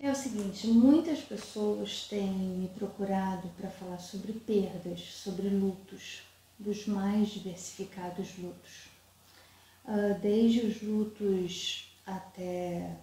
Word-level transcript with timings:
É 0.00 0.12
o 0.12 0.14
seguinte, 0.14 0.68
muitas 0.68 1.18
pessoas 1.22 2.06
têm 2.06 2.30
me 2.30 2.68
procurado 2.68 3.48
para 3.56 3.68
falar 3.68 3.98
sobre 3.98 4.32
perdas, 4.32 5.00
sobre 5.00 5.48
lutos, 5.48 6.22
dos 6.56 6.86
mais 6.86 7.30
diversificados 7.30 8.38
lutos. 8.38 8.86
Uh, 9.84 10.16
desde 10.22 10.60
os 10.60 10.80
lutos 10.82 11.92
até 12.06 12.96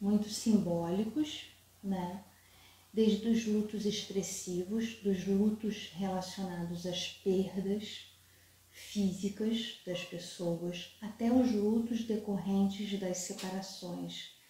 muito 0.00 0.28
simbólicos, 0.28 1.44
né? 1.80 2.24
Desde 2.92 3.28
os 3.28 3.46
lutos 3.46 3.86
expressivos, 3.86 4.96
dos 4.96 5.24
lutos 5.24 5.92
relacionados 5.94 6.86
às 6.86 7.06
perdas 7.06 8.06
físicas 8.68 9.80
das 9.86 10.02
pessoas, 10.02 10.96
até 11.00 11.30
os 11.30 11.52
lutos 11.52 12.02
decorrentes 12.02 12.98
das 12.98 13.18
separações 13.18 14.41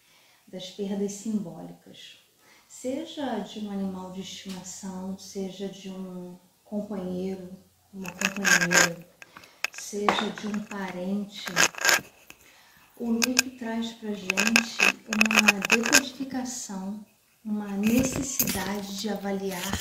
das 0.53 0.69
perdas 0.69 1.13
simbólicas, 1.13 2.19
seja 2.67 3.39
de 3.39 3.59
um 3.61 3.71
animal 3.71 4.11
de 4.11 4.21
estimação, 4.21 5.17
seja 5.17 5.67
de 5.67 5.89
um 5.89 6.37
companheiro, 6.63 7.57
uma 7.91 8.07
companheira, 8.11 9.09
seja 9.71 10.29
de 10.39 10.47
um 10.47 10.59
parente. 10.65 11.45
O 12.99 13.09
luto 13.09 13.49
traz 13.57 13.93
para 13.93 14.13
gente 14.13 14.77
uma 15.07 15.59
decodificação, 15.75 17.03
uma 17.43 17.69
necessidade 17.69 19.01
de 19.01 19.09
avaliar 19.09 19.73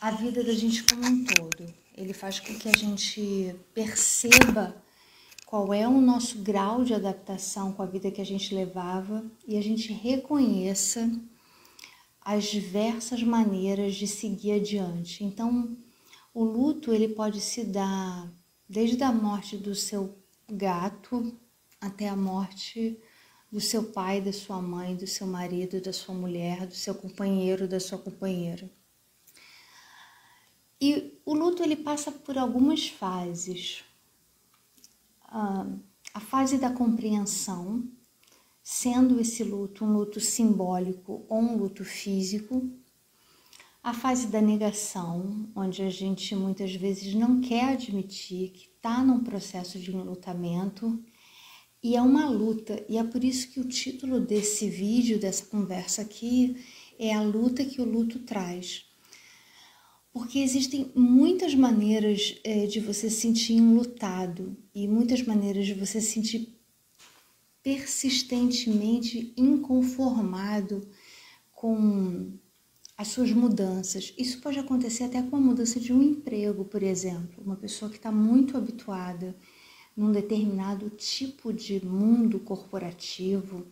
a 0.00 0.10
vida 0.12 0.42
da 0.42 0.54
gente 0.54 0.82
como 0.84 1.04
um 1.04 1.24
todo. 1.26 1.74
Ele 1.94 2.14
faz 2.14 2.40
com 2.40 2.58
que 2.58 2.70
a 2.70 2.76
gente 2.76 3.54
perceba 3.74 4.82
qual 5.52 5.74
é 5.74 5.86
o 5.86 6.00
nosso 6.00 6.38
grau 6.38 6.82
de 6.82 6.94
adaptação 6.94 7.74
com 7.74 7.82
a 7.82 7.86
vida 7.86 8.10
que 8.10 8.22
a 8.22 8.24
gente 8.24 8.54
levava 8.54 9.22
e 9.46 9.58
a 9.58 9.62
gente 9.62 9.92
reconheça 9.92 11.12
as 12.22 12.44
diversas 12.44 13.22
maneiras 13.22 13.94
de 13.94 14.06
seguir 14.06 14.52
adiante. 14.52 15.22
Então, 15.22 15.76
o 16.32 16.42
luto 16.42 16.90
ele 16.90 17.06
pode 17.06 17.38
se 17.42 17.64
dar 17.64 18.32
desde 18.66 19.04
a 19.04 19.12
morte 19.12 19.58
do 19.58 19.74
seu 19.74 20.16
gato 20.50 21.38
até 21.78 22.08
a 22.08 22.16
morte 22.16 22.98
do 23.50 23.60
seu 23.60 23.84
pai, 23.84 24.22
da 24.22 24.32
sua 24.32 24.62
mãe, 24.62 24.96
do 24.96 25.06
seu 25.06 25.26
marido, 25.26 25.82
da 25.82 25.92
sua 25.92 26.14
mulher, 26.14 26.66
do 26.66 26.74
seu 26.74 26.94
companheiro, 26.94 27.68
da 27.68 27.78
sua 27.78 27.98
companheira. 27.98 28.70
E 30.80 31.20
o 31.26 31.34
luto 31.34 31.62
ele 31.62 31.76
passa 31.76 32.10
por 32.10 32.38
algumas 32.38 32.88
fases 32.88 33.84
a 35.32 36.20
fase 36.20 36.58
da 36.58 36.70
compreensão, 36.70 37.88
sendo 38.62 39.18
esse 39.18 39.42
luto 39.42 39.84
um 39.84 39.92
luto 39.92 40.20
simbólico 40.20 41.24
ou 41.28 41.40
um 41.40 41.56
luto 41.56 41.84
físico, 41.84 42.70
a 43.82 43.92
fase 43.92 44.28
da 44.28 44.40
negação, 44.40 45.50
onde 45.56 45.82
a 45.82 45.90
gente 45.90 46.36
muitas 46.36 46.74
vezes 46.74 47.14
não 47.14 47.40
quer 47.40 47.72
admitir 47.72 48.50
que 48.50 48.66
está 48.76 49.02
num 49.02 49.24
processo 49.24 49.78
de 49.78 49.90
enlutamento 49.90 51.02
e 51.82 51.96
é 51.96 52.02
uma 52.02 52.28
luta, 52.28 52.84
e 52.88 52.96
é 52.96 53.02
por 53.02 53.24
isso 53.24 53.50
que 53.50 53.58
o 53.58 53.66
título 53.66 54.20
desse 54.20 54.68
vídeo, 54.68 55.18
dessa 55.18 55.46
conversa 55.46 56.02
aqui, 56.02 56.64
é 56.96 57.12
a 57.12 57.22
luta 57.22 57.64
que 57.64 57.80
o 57.80 57.84
luto 57.84 58.20
traz 58.20 58.91
porque 60.12 60.40
existem 60.40 60.92
muitas 60.94 61.54
maneiras 61.54 62.38
é, 62.44 62.66
de 62.66 62.80
você 62.80 63.08
se 63.08 63.20
sentir 63.22 63.54
enlutado 63.54 64.56
e 64.74 64.86
muitas 64.86 65.22
maneiras 65.22 65.64
de 65.64 65.74
você 65.74 66.00
se 66.00 66.12
sentir 66.12 66.58
persistentemente 67.62 69.32
inconformado 69.36 70.86
com 71.52 72.32
as 72.96 73.08
suas 73.08 73.32
mudanças. 73.32 74.12
Isso 74.18 74.40
pode 74.40 74.58
acontecer 74.58 75.04
até 75.04 75.22
com 75.22 75.36
a 75.36 75.40
mudança 75.40 75.80
de 75.80 75.92
um 75.92 76.02
emprego, 76.02 76.64
por 76.64 76.82
exemplo. 76.82 77.42
Uma 77.42 77.56
pessoa 77.56 77.90
que 77.90 77.96
está 77.96 78.12
muito 78.12 78.56
habituada 78.56 79.34
num 79.96 80.12
determinado 80.12 80.90
tipo 80.90 81.52
de 81.52 81.84
mundo 81.84 82.38
corporativo, 82.40 83.66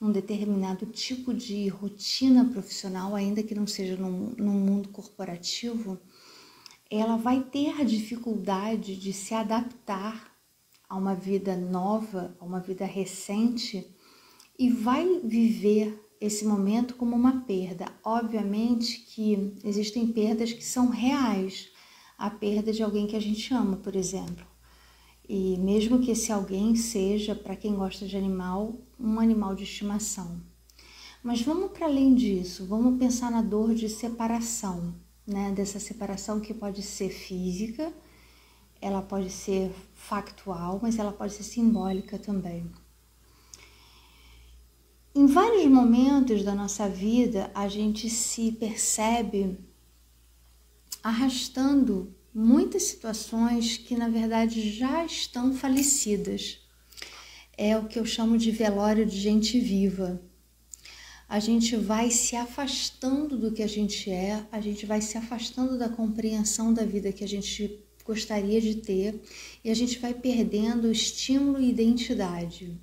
um 0.00 0.10
determinado 0.10 0.86
tipo 0.86 1.34
de 1.34 1.68
rotina 1.68 2.44
profissional, 2.44 3.14
ainda 3.14 3.42
que 3.42 3.54
não 3.54 3.66
seja 3.66 3.96
num, 3.96 4.34
num 4.36 4.58
mundo 4.58 4.88
corporativo, 4.88 5.98
ela 6.90 7.16
vai 7.16 7.42
ter 7.42 7.84
dificuldade 7.84 8.96
de 8.96 9.12
se 9.12 9.34
adaptar 9.34 10.34
a 10.88 10.96
uma 10.96 11.14
vida 11.14 11.56
nova, 11.56 12.36
a 12.40 12.44
uma 12.44 12.58
vida 12.60 12.84
recente 12.84 13.86
e 14.58 14.70
vai 14.70 15.20
viver 15.22 16.10
esse 16.20 16.44
momento 16.44 16.96
como 16.96 17.14
uma 17.14 17.42
perda. 17.42 17.86
Obviamente 18.02 19.00
que 19.00 19.56
existem 19.62 20.06
perdas 20.08 20.52
que 20.52 20.64
são 20.64 20.88
reais, 20.88 21.70
a 22.18 22.28
perda 22.28 22.72
de 22.72 22.82
alguém 22.82 23.06
que 23.06 23.16
a 23.16 23.20
gente 23.20 23.54
ama, 23.54 23.76
por 23.76 23.94
exemplo. 23.94 24.49
E 25.32 25.56
mesmo 25.58 26.00
que 26.00 26.10
esse 26.10 26.32
alguém 26.32 26.74
seja, 26.74 27.36
para 27.36 27.54
quem 27.54 27.76
gosta 27.76 28.04
de 28.04 28.16
animal, 28.16 28.74
um 28.98 29.20
animal 29.20 29.54
de 29.54 29.62
estimação. 29.62 30.42
Mas 31.22 31.40
vamos 31.40 31.70
para 31.70 31.86
além 31.86 32.16
disso, 32.16 32.66
vamos 32.66 32.98
pensar 32.98 33.30
na 33.30 33.40
dor 33.40 33.72
de 33.72 33.88
separação, 33.88 34.92
né? 35.24 35.52
Dessa 35.52 35.78
separação 35.78 36.40
que 36.40 36.52
pode 36.52 36.82
ser 36.82 37.10
física, 37.10 37.92
ela 38.80 39.00
pode 39.00 39.30
ser 39.30 39.72
factual, 39.94 40.80
mas 40.82 40.98
ela 40.98 41.12
pode 41.12 41.32
ser 41.34 41.44
simbólica 41.44 42.18
também. 42.18 42.68
Em 45.14 45.26
vários 45.26 45.64
momentos 45.66 46.42
da 46.42 46.56
nossa 46.56 46.88
vida, 46.88 47.52
a 47.54 47.68
gente 47.68 48.10
se 48.10 48.50
percebe 48.50 49.60
arrastando 51.04 52.12
muitas 52.34 52.84
situações 52.84 53.76
que 53.76 53.96
na 53.96 54.08
verdade 54.08 54.70
já 54.70 55.04
estão 55.04 55.54
falecidas. 55.54 56.58
É 57.56 57.76
o 57.76 57.86
que 57.86 57.98
eu 57.98 58.06
chamo 58.06 58.38
de 58.38 58.50
velório 58.50 59.04
de 59.04 59.18
gente 59.20 59.58
viva. 59.58 60.20
A 61.28 61.38
gente 61.38 61.76
vai 61.76 62.10
se 62.10 62.34
afastando 62.34 63.36
do 63.36 63.52
que 63.52 63.62
a 63.62 63.66
gente 63.66 64.10
é, 64.10 64.44
a 64.50 64.60
gente 64.60 64.84
vai 64.86 65.00
se 65.00 65.16
afastando 65.16 65.78
da 65.78 65.88
compreensão 65.88 66.74
da 66.74 66.84
vida 66.84 67.12
que 67.12 67.22
a 67.22 67.28
gente 67.28 67.84
gostaria 68.04 68.60
de 68.60 68.76
ter 68.76 69.20
e 69.62 69.70
a 69.70 69.74
gente 69.74 69.98
vai 69.98 70.12
perdendo 70.12 70.90
estímulo 70.90 71.60
e 71.60 71.68
identidade. 71.68 72.76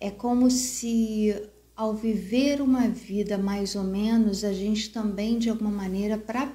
É 0.00 0.10
como 0.10 0.50
se 0.50 1.34
ao 1.76 1.94
viver 1.94 2.62
uma 2.62 2.88
vida 2.88 3.36
mais 3.36 3.76
ou 3.76 3.84
menos, 3.84 4.42
a 4.44 4.52
gente 4.52 4.90
também, 4.90 5.38
de 5.38 5.50
alguma 5.50 5.70
maneira, 5.70 6.16
para 6.16 6.50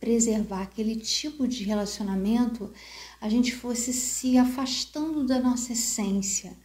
preservar 0.00 0.62
aquele 0.62 0.96
tipo 0.96 1.46
de 1.46 1.62
relacionamento, 1.64 2.72
a 3.20 3.28
gente 3.28 3.54
fosse 3.54 3.92
se 3.92 4.38
afastando 4.38 5.26
da 5.26 5.38
nossa 5.38 5.72
essência, 5.72 6.56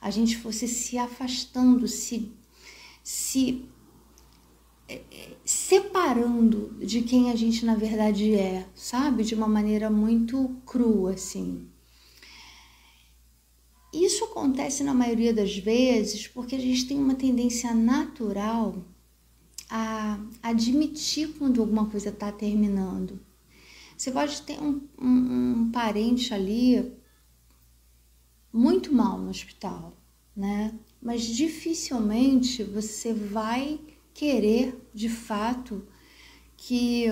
a 0.00 0.10
gente 0.10 0.36
fosse 0.36 0.66
se 0.66 0.98
afastando, 0.98 1.86
se, 1.86 2.32
se 3.04 3.64
é, 4.88 5.02
é, 5.10 5.36
separando 5.44 6.76
de 6.84 7.02
quem 7.02 7.30
a 7.30 7.36
gente 7.36 7.64
na 7.64 7.76
verdade 7.76 8.34
é, 8.34 8.66
sabe? 8.74 9.22
De 9.22 9.36
uma 9.36 9.48
maneira 9.48 9.88
muito 9.88 10.56
crua, 10.66 11.12
assim. 11.12 11.68
Isso 14.04 14.24
acontece 14.24 14.84
na 14.84 14.92
maioria 14.92 15.32
das 15.32 15.56
vezes 15.56 16.26
porque 16.26 16.54
a 16.54 16.60
gente 16.60 16.86
tem 16.86 16.98
uma 16.98 17.14
tendência 17.14 17.72
natural 17.72 18.84
a 19.70 20.20
admitir 20.42 21.34
quando 21.38 21.62
alguma 21.62 21.86
coisa 21.86 22.10
está 22.10 22.30
terminando. 22.30 23.18
Você 23.96 24.10
pode 24.10 24.42
ter 24.42 24.60
um, 24.60 24.82
um, 25.00 25.08
um, 25.08 25.70
parente 25.72 26.34
ali 26.34 26.92
muito 28.52 28.94
mal 28.94 29.18
no 29.18 29.30
hospital, 29.30 29.96
né? 30.36 30.78
Mas 31.00 31.22
dificilmente 31.22 32.62
você 32.62 33.14
vai 33.14 33.80
querer 34.12 34.78
de 34.92 35.08
fato 35.08 35.86
que 36.56 37.06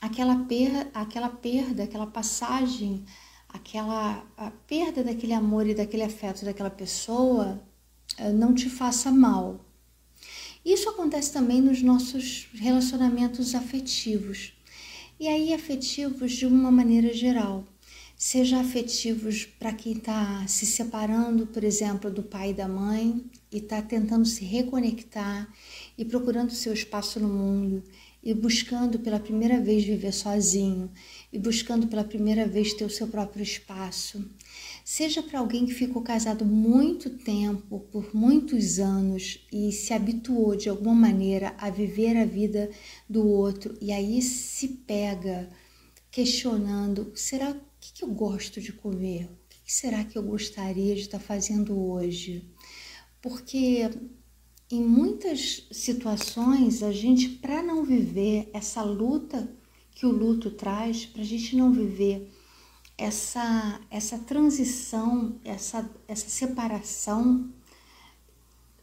aquela, 0.00 0.44
per 0.44 0.90
aquela 0.92 1.30
perda, 1.30 1.84
aquela 1.84 2.06
passagem 2.06 3.06
aquela 3.54 4.26
a 4.36 4.50
perda 4.50 5.04
daquele 5.04 5.32
amor 5.32 5.66
e 5.66 5.74
daquele 5.74 6.02
afeto 6.02 6.44
daquela 6.44 6.70
pessoa 6.70 7.62
eh, 8.18 8.32
não 8.32 8.52
te 8.52 8.68
faça 8.68 9.12
mal. 9.12 9.64
Isso 10.64 10.88
acontece 10.88 11.32
também 11.32 11.60
nos 11.60 11.80
nossos 11.80 12.48
relacionamentos 12.54 13.54
afetivos. 13.54 14.54
E 15.20 15.28
aí, 15.28 15.54
afetivos 15.54 16.32
de 16.32 16.46
uma 16.46 16.70
maneira 16.70 17.12
geral. 17.12 17.64
Seja 18.16 18.60
afetivos 18.60 19.44
para 19.44 19.72
quem 19.72 19.92
está 19.92 20.46
se 20.48 20.66
separando, 20.66 21.46
por 21.46 21.62
exemplo, 21.62 22.10
do 22.10 22.22
pai 22.22 22.50
e 22.50 22.54
da 22.54 22.66
mãe 22.66 23.24
e 23.52 23.58
está 23.58 23.82
tentando 23.82 24.24
se 24.24 24.44
reconectar 24.44 25.48
e 25.98 26.04
procurando 26.04 26.50
seu 26.52 26.72
espaço 26.72 27.20
no 27.20 27.28
mundo 27.28 27.84
e 28.24 28.32
buscando 28.32 28.98
pela 28.98 29.20
primeira 29.20 29.60
vez 29.60 29.84
viver 29.84 30.12
sozinho 30.12 30.90
e 31.30 31.38
buscando 31.38 31.86
pela 31.86 32.02
primeira 32.02 32.46
vez 32.46 32.72
ter 32.72 32.84
o 32.84 32.90
seu 32.90 33.06
próprio 33.06 33.42
espaço. 33.42 34.24
seja 34.84 35.22
para 35.22 35.40
alguém 35.40 35.66
que 35.66 35.74
ficou 35.74 36.02
casado 36.02 36.44
muito 36.44 37.10
tempo, 37.10 37.80
por 37.92 38.14
muitos 38.14 38.78
anos 38.78 39.46
e 39.52 39.70
se 39.72 39.92
habituou 39.92 40.56
de 40.56 40.68
alguma 40.68 40.94
maneira 40.94 41.54
a 41.58 41.68
viver 41.68 42.16
a 42.16 42.24
vida 42.24 42.70
do 43.08 43.26
outro 43.26 43.76
e 43.80 43.92
aí 43.92 44.22
se 44.22 44.68
pega 44.68 45.50
questionando: 46.10 47.12
será 47.14 47.50
o 47.50 47.60
que, 47.80 48.02
eu 48.04 48.08
gosto 48.08 48.60
de 48.60 48.72
comer? 48.72 49.24
O 49.24 49.36
que, 49.48 49.58
que 49.66 49.72
será 49.72 50.04
que 50.04 50.16
eu 50.16 50.22
gostaria 50.22 50.94
de 50.94 51.02
estar 51.02 51.18
fazendo 51.18 51.78
hoje? 51.78 52.48
Porque 53.20 53.90
em 54.70 54.82
muitas 54.82 55.66
situações 55.70 56.82
a 56.82 56.90
gente, 56.90 57.28
para 57.28 57.62
não 57.62 57.84
viver 57.84 58.48
essa 58.52 58.82
luta 58.82 59.48
que 59.94 60.06
o 60.06 60.10
luto 60.10 60.50
traz, 60.50 61.06
para 61.06 61.22
a 61.22 61.24
gente 61.24 61.54
não 61.54 61.72
viver 61.72 62.30
essa, 62.96 63.80
essa 63.90 64.18
transição, 64.18 65.36
essa, 65.44 65.88
essa 66.08 66.28
separação, 66.28 67.48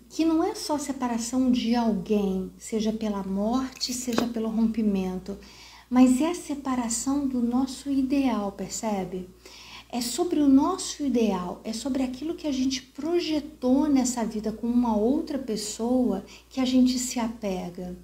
que 0.10 0.25
não 0.25 0.44
é 0.44 0.54
só 0.56 0.78
separação 0.78 1.51
de 1.51 1.74
alguém, 1.75 2.51
seja 2.57 2.92
pela 2.92 3.24
morte, 3.24 3.94
seja 3.94 4.28
pelo 4.28 4.50
rompimento, 4.50 5.38
mas 5.89 6.22
é 6.22 6.31
a 6.31 6.36
separação 6.36 7.28
do 7.28 7.42
nosso 7.42 7.89
ideal, 7.89 8.51
percebe? 8.51 9.30
É 9.93 9.99
sobre 9.99 10.39
o 10.39 10.47
nosso 10.47 11.03
ideal, 11.03 11.59
é 11.65 11.73
sobre 11.73 12.01
aquilo 12.01 12.35
que 12.35 12.47
a 12.47 12.51
gente 12.51 12.81
projetou 12.81 13.88
nessa 13.89 14.23
vida 14.23 14.49
com 14.49 14.65
uma 14.65 14.95
outra 14.95 15.38
pessoa 15.38 16.23
que 16.49 16.61
a 16.61 16.65
gente 16.65 16.97
se 16.97 17.19
apega. 17.19 17.97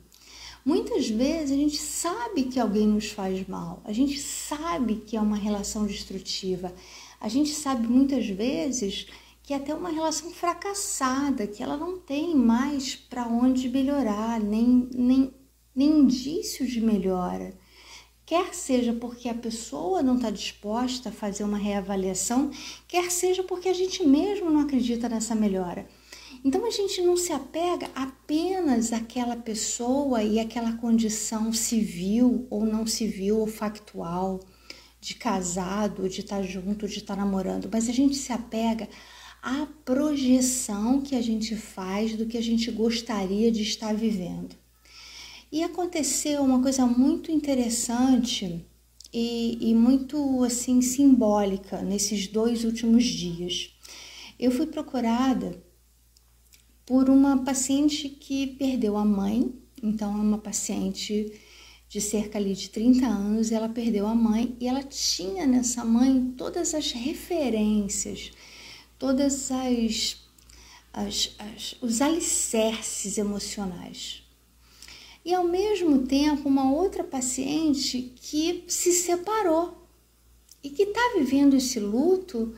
Muitas 0.66 1.08
vezes 1.10 1.52
a 1.52 1.56
gente 1.56 1.78
sabe 1.78 2.44
que 2.44 2.60
alguém 2.60 2.86
nos 2.86 3.10
faz 3.12 3.48
mal, 3.48 3.82
a 3.86 3.94
gente 3.94 4.20
sabe 4.20 4.98
que 4.98 5.16
é 5.16 5.22
uma 5.22 5.38
relação 5.38 5.86
destrutiva, 5.86 6.74
a 7.22 7.30
gente 7.30 7.52
sabe 7.52 7.88
muitas 7.88 8.28
vezes 8.28 9.08
que 9.42 9.54
é 9.54 9.56
até 9.56 9.74
uma 9.74 9.90
relação 9.90 10.30
fracassada, 10.32 11.48
que 11.48 11.64
ela 11.64 11.78
não 11.78 11.98
tem 11.98 12.36
mais 12.36 12.98
para 12.98 13.26
onde 13.30 13.70
melhorar, 13.70 14.42
nem, 14.42 14.90
nem, 14.94 15.34
nem 15.74 16.00
indício 16.00 16.68
de 16.68 16.82
melhora. 16.82 17.58
Quer 18.28 18.54
seja 18.54 18.92
porque 18.92 19.30
a 19.30 19.34
pessoa 19.34 20.04
não 20.04 20.18
está 20.18 20.30
disposta 20.30 21.08
a 21.08 21.14
fazer 21.14 21.46
uma 21.46 21.58
reavaliação, 21.58 22.52
quer 22.86 23.10
seja 23.10 23.42
porque 23.42 23.70
a 23.70 23.74
gente 23.74 24.06
mesmo 24.06 24.50
não 24.52 24.60
acredita 24.60 25.08
nessa 25.08 25.34
melhora. 25.34 25.88
Então 26.44 26.66
a 26.66 26.70
gente 26.70 27.02
não 27.02 27.16
se 27.16 27.32
apega 27.32 27.90
apenas 27.96 28.92
àquela 28.92 29.38
pessoa 29.38 30.22
e 30.22 30.42
àquela 30.42 30.74
condição 30.74 31.54
civil 31.54 32.46
ou 32.50 32.66
não 32.66 32.86
civil 32.86 33.40
ou 33.40 33.48
factual, 33.48 34.42
de 35.00 35.16
casado, 35.16 36.10
de 36.10 36.20
estar 36.20 36.44
junto, 36.44 36.86
de 36.86 36.98
estar 36.98 37.16
namorando, 37.16 37.70
mas 37.72 37.88
a 37.88 37.94
gente 37.94 38.18
se 38.18 38.34
apega 38.34 38.90
à 39.42 39.66
projeção 39.86 41.00
que 41.02 41.16
a 41.16 41.22
gente 41.22 41.56
faz 41.56 42.14
do 42.18 42.26
que 42.26 42.38
a 42.38 42.44
gente 42.44 42.70
gostaria 42.72 43.50
de 43.50 43.62
estar 43.62 43.96
vivendo. 43.96 44.67
E 45.52 45.64
aconteceu 45.64 46.44
uma 46.44 46.62
coisa 46.62 46.86
muito 46.86 47.32
interessante 47.32 48.66
e, 49.14 49.70
e 49.70 49.74
muito 49.74 50.44
assim 50.44 50.82
simbólica 50.82 51.82
nesses 51.82 52.28
dois 52.28 52.66
últimos 52.66 53.06
dias. 53.06 53.74
Eu 54.38 54.52
fui 54.52 54.68
procurada 54.68 55.64
por 56.86 57.10
uma 57.10 57.44
paciente 57.44 58.10
que 58.10 58.48
perdeu 58.48 58.98
a 58.98 59.06
mãe, 59.06 59.54
então 59.82 60.14
é 60.14 60.22
uma 60.22 60.38
paciente 60.38 61.34
de 61.90 62.02
cerca 62.02 62.38
ali 62.38 62.54
de 62.54 62.70
30 62.70 63.06
anos, 63.06 63.52
ela 63.52 63.70
perdeu 63.70 64.06
a 64.06 64.14
mãe 64.14 64.56
e 64.60 64.68
ela 64.68 64.84
tinha 64.84 65.48
nessa 65.48 65.86
mãe 65.86 66.34
todas 66.38 66.74
as 66.74 66.92
referências, 66.92 68.32
todas 69.00 69.50
as, 69.50 70.18
as, 70.92 71.36
as 71.40 71.76
os 71.82 72.02
alicerces 72.02 73.18
emocionais. 73.18 74.27
E 75.28 75.34
ao 75.34 75.44
mesmo 75.44 76.08
tempo, 76.08 76.48
uma 76.48 76.72
outra 76.72 77.04
paciente 77.04 78.14
que 78.16 78.64
se 78.66 78.94
separou 78.94 79.86
e 80.64 80.70
que 80.70 80.84
está 80.84 81.02
vivendo 81.18 81.54
esse 81.54 81.82
luto 81.82 82.56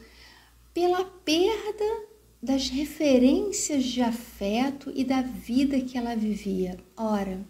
pela 0.71 1.03
perda 1.03 2.03
das 2.39 2.69
referências 2.69 3.85
de 3.85 4.03
afeto 4.03 4.91
e 4.93 5.03
da 5.03 5.19
vida 5.23 5.81
que 5.81 5.97
ela 5.97 6.15
vivia. 6.15 6.77
Ora, 6.95 7.43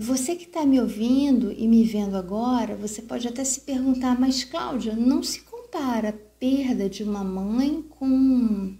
você 0.00 0.34
que 0.34 0.46
está 0.46 0.66
me 0.66 0.80
ouvindo 0.80 1.52
e 1.52 1.68
me 1.68 1.84
vendo 1.84 2.16
agora, 2.16 2.74
você 2.74 3.00
pode 3.00 3.28
até 3.28 3.44
se 3.44 3.60
perguntar, 3.60 4.18
mas 4.18 4.42
Cláudia, 4.42 4.96
não 4.96 5.22
se 5.22 5.42
compara 5.42 6.08
a 6.08 6.12
perda 6.12 6.90
de 6.90 7.04
uma 7.04 7.22
mãe 7.22 7.80
com 7.90 8.76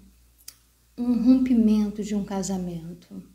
um 0.99 1.23
rompimento 1.23 2.03
de 2.03 2.17
um 2.17 2.25
casamento. 2.25 3.33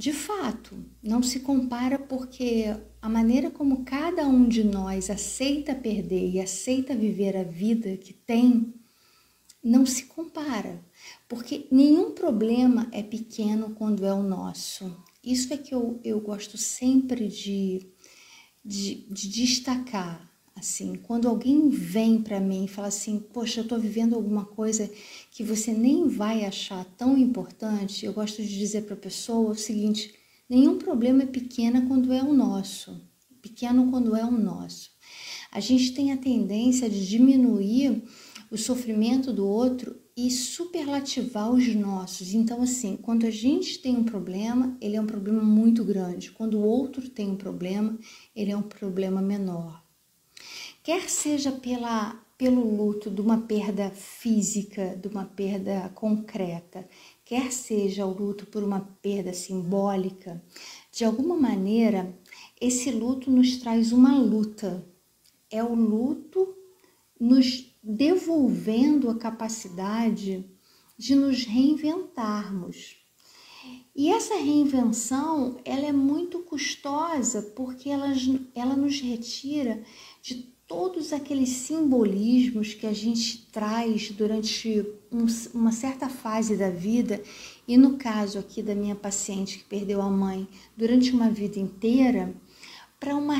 De 0.00 0.14
fato, 0.14 0.82
não 1.02 1.22
se 1.22 1.40
compara 1.40 1.98
porque 1.98 2.74
a 3.02 3.06
maneira 3.06 3.50
como 3.50 3.84
cada 3.84 4.26
um 4.26 4.48
de 4.48 4.64
nós 4.64 5.10
aceita 5.10 5.74
perder 5.74 6.26
e 6.26 6.40
aceita 6.40 6.96
viver 6.96 7.36
a 7.36 7.42
vida 7.42 7.98
que 7.98 8.14
tem 8.14 8.72
não 9.62 9.84
se 9.84 10.06
compara, 10.06 10.82
porque 11.28 11.66
nenhum 11.70 12.12
problema 12.12 12.88
é 12.92 13.02
pequeno 13.02 13.74
quando 13.74 14.06
é 14.06 14.14
o 14.14 14.22
nosso. 14.22 14.90
Isso 15.22 15.52
é 15.52 15.58
que 15.58 15.74
eu, 15.74 16.00
eu 16.02 16.18
gosto 16.18 16.56
sempre 16.56 17.28
de, 17.28 17.86
de, 18.64 19.06
de 19.10 19.28
destacar. 19.28 20.29
Assim, 20.54 20.94
quando 20.94 21.28
alguém 21.28 21.68
vem 21.70 22.20
para 22.22 22.40
mim 22.40 22.64
e 22.64 22.68
fala 22.68 22.88
assim, 22.88 23.18
poxa, 23.18 23.60
eu 23.60 23.62
estou 23.62 23.78
vivendo 23.78 24.14
alguma 24.14 24.44
coisa 24.44 24.90
que 25.30 25.42
você 25.42 25.72
nem 25.72 26.06
vai 26.08 26.44
achar 26.44 26.84
tão 26.96 27.16
importante, 27.16 28.04
eu 28.04 28.12
gosto 28.12 28.42
de 28.42 28.58
dizer 28.58 28.82
para 28.82 28.94
a 28.94 28.98
pessoa 28.98 29.52
o 29.52 29.54
seguinte: 29.54 30.14
nenhum 30.48 30.76
problema 30.76 31.22
é 31.22 31.26
pequeno 31.26 31.86
quando 31.86 32.12
é 32.12 32.22
o 32.22 32.34
nosso, 32.34 33.00
pequeno 33.40 33.90
quando 33.90 34.14
é 34.14 34.24
o 34.24 34.30
nosso. 34.30 34.90
A 35.50 35.60
gente 35.60 35.92
tem 35.92 36.12
a 36.12 36.16
tendência 36.16 36.90
de 36.90 37.08
diminuir 37.08 38.02
o 38.50 38.58
sofrimento 38.58 39.32
do 39.32 39.46
outro 39.46 39.96
e 40.16 40.30
superlativar 40.30 41.50
os 41.50 41.74
nossos. 41.74 42.34
Então, 42.34 42.60
assim, 42.60 42.96
quando 42.96 43.24
a 43.24 43.30
gente 43.30 43.78
tem 43.78 43.96
um 43.96 44.04
problema, 44.04 44.76
ele 44.80 44.96
é 44.96 45.00
um 45.00 45.06
problema 45.06 45.42
muito 45.42 45.84
grande. 45.84 46.30
Quando 46.32 46.58
o 46.58 46.64
outro 46.64 47.08
tem 47.08 47.30
um 47.30 47.36
problema, 47.36 47.98
ele 48.34 48.50
é 48.50 48.56
um 48.56 48.62
problema 48.62 49.22
menor. 49.22 49.82
Quer 50.90 51.08
seja 51.08 51.52
pela, 51.52 52.20
pelo 52.36 52.76
luto 52.76 53.08
de 53.08 53.20
uma 53.20 53.38
perda 53.38 53.90
física, 53.90 54.96
de 54.96 55.06
uma 55.06 55.24
perda 55.24 55.88
concreta, 55.94 56.84
quer 57.24 57.52
seja 57.52 58.04
o 58.04 58.12
luto 58.12 58.44
por 58.44 58.64
uma 58.64 58.80
perda 59.00 59.32
simbólica, 59.32 60.42
de 60.90 61.04
alguma 61.04 61.36
maneira, 61.36 62.12
esse 62.60 62.90
luto 62.90 63.30
nos 63.30 63.58
traz 63.58 63.92
uma 63.92 64.18
luta. 64.18 64.84
É 65.48 65.62
o 65.62 65.76
luto 65.76 66.56
nos 67.20 67.72
devolvendo 67.80 69.08
a 69.10 69.14
capacidade 69.14 70.44
de 70.98 71.14
nos 71.14 71.44
reinventarmos. 71.44 72.96
E 73.94 74.10
essa 74.10 74.34
reinvenção, 74.34 75.60
ela 75.64 75.86
é 75.86 75.92
muito 75.92 76.40
custosa 76.40 77.42
porque 77.54 77.90
ela, 77.90 78.08
ela 78.56 78.74
nos 78.74 79.00
retira 79.00 79.84
de 80.20 80.49
todos 80.70 81.12
aqueles 81.12 81.48
simbolismos 81.48 82.74
que 82.74 82.86
a 82.86 82.92
gente 82.92 83.44
traz 83.50 84.12
durante 84.12 84.86
um, 85.10 85.26
uma 85.52 85.72
certa 85.72 86.08
fase 86.08 86.56
da 86.56 86.70
vida, 86.70 87.20
e 87.66 87.76
no 87.76 87.96
caso 87.96 88.38
aqui 88.38 88.62
da 88.62 88.72
minha 88.72 88.94
paciente 88.94 89.58
que 89.58 89.64
perdeu 89.64 90.00
a 90.00 90.08
mãe, 90.08 90.46
durante 90.76 91.10
uma 91.10 91.28
vida 91.28 91.58
inteira, 91.58 92.32
para 93.00 93.16
uma, 93.16 93.34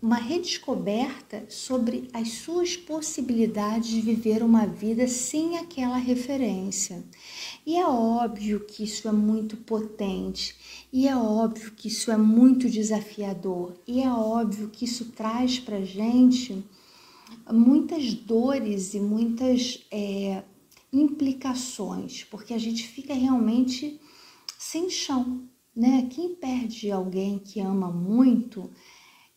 uma 0.00 0.16
redescoberta 0.16 1.44
sobre 1.50 2.08
as 2.14 2.28
suas 2.28 2.74
possibilidades 2.74 3.90
de 3.90 4.00
viver 4.00 4.42
uma 4.42 4.64
vida 4.66 5.06
sem 5.06 5.58
aquela 5.58 5.98
referência. 5.98 7.04
E 7.66 7.76
é 7.76 7.84
óbvio 7.84 8.60
que 8.60 8.84
isso 8.84 9.08
é 9.08 9.12
muito 9.12 9.56
potente, 9.56 10.56
e 10.92 11.08
é 11.08 11.16
óbvio 11.16 11.72
que 11.72 11.88
isso 11.88 12.12
é 12.12 12.16
muito 12.16 12.70
desafiador, 12.70 13.74
e 13.84 14.00
é 14.00 14.08
óbvio 14.08 14.68
que 14.68 14.84
isso 14.84 15.06
traz 15.06 15.58
para 15.58 15.84
gente 15.84 16.64
muitas 17.52 18.14
dores 18.14 18.94
e 18.94 19.00
muitas 19.00 19.84
é, 19.90 20.44
implicações, 20.92 22.22
porque 22.22 22.54
a 22.54 22.58
gente 22.58 22.86
fica 22.86 23.12
realmente 23.12 24.00
sem 24.56 24.88
chão, 24.88 25.42
né? 25.74 26.08
Quem 26.10 26.36
perde 26.36 26.92
alguém 26.92 27.38
que 27.38 27.58
ama 27.58 27.90
muito 27.90 28.70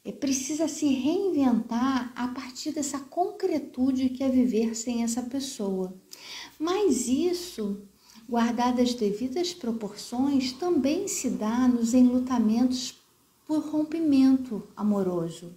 é, 0.05 0.11
precisa 0.11 0.67
se 0.67 0.87
reinventar 0.87 2.13
a 2.15 2.27
partir 2.27 2.71
dessa 2.71 2.99
concretude 2.99 4.09
que 4.09 4.23
é 4.23 4.29
viver 4.29 4.75
sem 4.75 5.03
essa 5.03 5.23
pessoa. 5.23 5.99
Mas 6.59 7.07
isso, 7.07 7.88
guardado 8.29 8.81
as 8.81 8.93
devidas 8.93 9.53
proporções, 9.53 10.51
também 10.53 11.07
se 11.07 11.29
dá 11.31 11.67
nos 11.67 11.93
enlutamentos 11.93 12.93
por 13.47 13.59
rompimento 13.69 14.67
amoroso. 14.77 15.53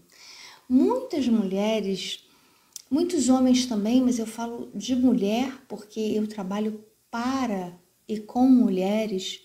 Muitas 0.69 1.29
mulheres 1.29 2.25
Muitos 2.93 3.31
homens 3.31 3.65
também, 3.65 4.03
mas 4.03 4.19
eu 4.19 4.27
falo 4.27 4.71
de 4.75 4.95
mulher 4.95 5.65
porque 5.67 5.99
eu 5.99 6.27
trabalho 6.27 6.85
para 7.11 7.75
e 8.07 8.21
com 8.21 8.47
mulheres. 8.47 9.41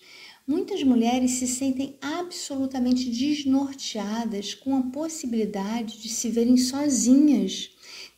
Muitas 0.46 0.82
mulheres 0.82 1.30
se 1.30 1.46
sentem 1.46 1.96
absolutamente 1.98 3.08
desnorteadas 3.08 4.52
com 4.52 4.76
a 4.76 4.82
possibilidade 4.82 5.98
de 5.98 6.10
se 6.10 6.28
verem 6.28 6.58
sozinhas, 6.58 7.70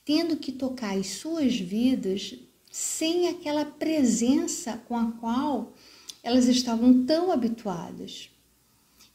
tendo 0.05 0.37
que 0.37 0.51
tocar 0.51 0.99
as 0.99 1.07
suas 1.07 1.55
vidas 1.55 2.35
sem 2.71 3.29
aquela 3.29 3.65
presença 3.65 4.81
com 4.87 4.97
a 4.97 5.11
qual 5.13 5.75
elas 6.23 6.47
estavam 6.47 7.05
tão 7.05 7.33
habituadas. 7.33 8.31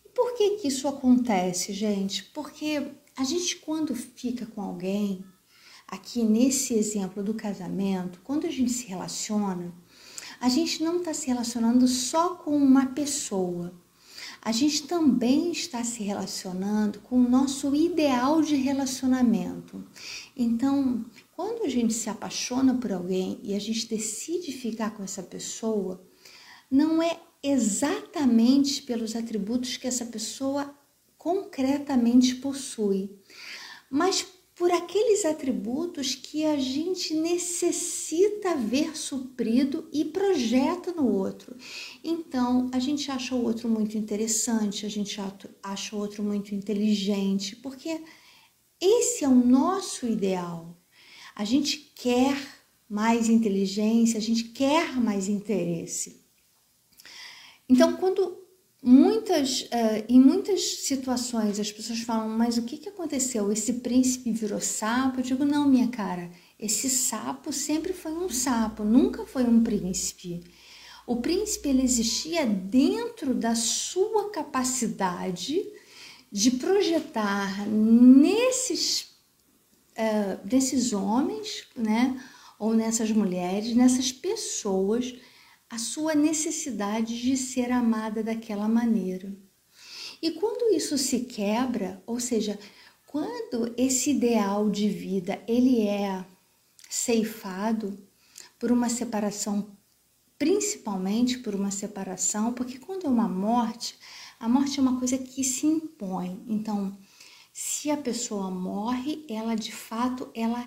E 0.06 0.10
por 0.10 0.36
que 0.36 0.58
que 0.58 0.68
isso 0.68 0.88
acontece, 0.88 1.72
gente? 1.72 2.24
Porque 2.26 2.92
a 3.16 3.24
gente 3.24 3.58
quando 3.58 3.96
fica 3.96 4.46
com 4.46 4.62
alguém, 4.62 5.24
aqui 5.88 6.24
nesse 6.24 6.74
exemplo 6.74 7.24
do 7.24 7.34
casamento, 7.34 8.20
quando 8.24 8.46
a 8.46 8.52
gente 8.52 8.72
se 8.72 8.88
relaciona, 8.88 9.74
a 10.42 10.50
gente 10.50 10.84
não 10.84 10.98
está 10.98 11.14
se 11.14 11.28
relacionando 11.28 11.88
só 11.88 12.36
com 12.36 12.58
uma 12.58 12.88
pessoa. 12.88 13.74
A 14.42 14.52
gente 14.52 14.84
também 14.84 15.52
está 15.52 15.84
se 15.84 16.04
relacionando 16.04 17.00
com 17.00 17.18
o 17.18 17.30
nosso 17.30 17.76
ideal 17.76 18.42
de 18.42 18.56
relacionamento. 18.56 19.84
Então, 20.36 21.04
quando 21.36 21.64
a 21.64 21.70
gente 21.70 21.94
se 21.94 22.10
apaixona 22.10 22.76
por 22.76 22.92
alguém 22.92 23.40
e 23.44 23.56
a 23.56 23.60
gente 23.60 23.88
decide 23.88 24.52
ficar 24.52 24.92
com 24.92 25.04
essa 25.04 25.24
pessoa, 25.24 26.06
não 26.70 27.02
é 27.02 27.20
exatamente 27.42 28.82
pelos 28.82 29.16
atributos 29.16 29.78
que 29.78 29.88
essa 29.88 30.06
pessoa 30.06 30.74
concretamente 31.18 32.36
possui, 32.36 33.10
mas 33.90 34.26
por 34.56 34.72
aqueles 34.72 35.26
atributos 35.26 36.16
que 36.16 36.46
a 36.46 36.58
gente 36.58 37.14
necessita 37.14 38.56
ver 38.56 38.98
suprido 38.98 39.90
e 39.92 40.06
projeta 40.06 40.94
no 40.94 41.06
outro. 41.12 41.58
Então, 42.02 42.70
a 42.72 42.80
gente 42.80 43.12
acha 43.12 43.36
o 43.36 43.44
outro 43.44 43.68
muito 43.68 43.98
interessante, 43.98 44.86
a 44.86 44.90
gente 44.90 45.20
acha 45.62 45.96
o 45.96 46.00
outro 46.00 46.24
muito 46.24 46.56
inteligente, 46.56 47.58
porque 47.58 48.02
esse 48.80 49.26
é 49.26 49.28
o 49.28 49.36
nosso 49.36 50.08
ideal. 50.08 50.78
A 51.36 51.44
gente 51.44 51.92
quer 51.94 52.36
mais 52.88 53.28
inteligência, 53.28 54.18
a 54.18 54.22
gente 54.22 54.46
quer 54.46 54.96
mais 54.96 55.28
interesse. 55.28 56.24
Então, 57.68 57.98
quando 57.98 58.45
muitas, 58.86 59.62
uh, 59.62 60.06
em 60.08 60.20
muitas 60.20 60.62
situações 60.86 61.60
as 61.60 61.72
pessoas 61.72 62.02
falam, 62.02 62.30
mas 62.30 62.58
o 62.58 62.62
que, 62.62 62.78
que 62.78 62.90
aconteceu? 62.90 63.52
Esse 63.52 63.74
príncipe 63.74 64.32
virou 64.32 64.62
sapo? 64.62 65.20
Eu 65.20 65.24
digo, 65.24 65.44
não, 65.44 65.68
minha 65.68 65.88
cara, 65.88 66.30
esse 66.60 66.88
sapo 66.88 67.52
sempre 67.52 67.94
foi 67.94 68.12
um 68.12 68.30
sapo, 68.30 68.84
nunca 68.84 69.26
foi 69.26 69.44
um 69.44 69.64
príncipe. 69.64 70.44
O 71.08 71.18
príncipe 71.18 71.70
ele 71.70 71.82
existia 71.82 72.46
dentro 72.46 73.34
da 73.34 73.56
sua 73.56 74.30
capacidade 74.30 75.66
de 76.32 76.52
projetar 76.52 77.68
nesses 77.68 79.16
uh, 79.98 80.46
desses 80.46 80.94
homens, 80.94 81.68
né, 81.76 82.22
ou 82.60 82.74
nessas 82.74 83.10
mulheres, 83.12 83.76
nessas 83.76 84.12
pessoas, 84.12 85.16
a 85.76 85.78
sua 85.78 86.16
necessidade 86.16 87.22
de 87.22 87.36
ser 87.36 87.70
amada 87.70 88.24
daquela 88.24 88.66
maneira. 88.66 89.36
E 90.22 90.32
quando 90.32 90.74
isso 90.74 90.98
se 90.98 91.26
quebra, 91.26 92.02
ou 92.08 92.18
seja, 92.18 92.58
quando 93.06 93.74
esse 93.78 94.12
ideal 94.12 94.70
de 94.70 94.88
vida 94.88 95.44
ele 95.46 95.86
é 95.86 96.26
ceifado 96.90 98.00
por 98.58 98.72
uma 98.72 98.88
separação, 98.88 99.76
principalmente 100.40 101.40
por 101.40 101.54
uma 101.54 101.72
separação, 101.72 102.54
porque 102.54 102.80
quando 102.80 103.06
é 103.06 103.10
uma 103.10 103.28
morte, 103.28 103.98
a 104.40 104.48
morte 104.48 104.80
é 104.80 104.82
uma 104.82 104.98
coisa 104.98 105.18
que 105.18 105.44
se 105.44 105.68
impõe. 105.68 106.42
Então, 106.48 106.98
se 107.52 107.92
a 107.92 107.98
pessoa 107.98 108.50
morre, 108.50 109.26
ela 109.28 109.56
de 109.56 109.74
fato, 109.74 110.30
ela 110.34 110.66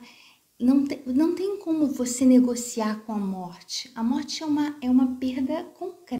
não 0.58 0.84
tem, 0.84 1.02
não 1.06 1.34
tem 1.34 1.58
como 1.58 1.86
você 1.86 2.24
negociar 2.24 3.02
com 3.04 3.12
a 3.12 3.18
morte. 3.18 3.90
A 3.94 4.02
morte 4.02 4.42
é 4.42 4.46
uma, 4.46 4.76
é 4.82 4.90
uma 4.90 5.16
perda 5.16 5.62
concreta. 5.64 6.18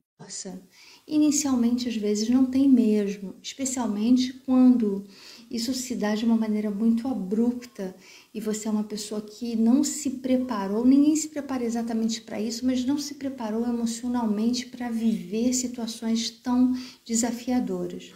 Inicialmente, 1.07 1.89
às 1.89 1.97
vezes, 1.97 2.29
não 2.29 2.45
tem 2.45 2.69
mesmo, 2.69 3.35
especialmente 3.43 4.33
quando 4.45 5.07
isso 5.51 5.73
se 5.73 5.95
dá 5.95 6.15
de 6.15 6.25
uma 6.25 6.37
maneira 6.37 6.71
muito 6.71 7.09
abrupta 7.09 7.97
e 8.35 8.41
você 8.41 8.69
é 8.69 8.71
uma 8.71 8.85
pessoa 8.85 9.23
que 9.23 9.57
não 9.57 9.83
se 9.83 10.11
preparou, 10.11 10.85
ninguém 10.85 11.17
se 11.17 11.29
prepara 11.29 11.65
exatamente 11.65 12.21
para 12.21 12.41
isso, 12.41 12.67
mas 12.67 12.85
não 12.85 12.99
se 12.99 13.15
preparou 13.15 13.67
emocionalmente 13.67 14.67
para 14.67 14.91
viver 14.91 15.55
situações 15.55 16.29
tão 16.31 16.77
desafiadoras. 17.07 18.13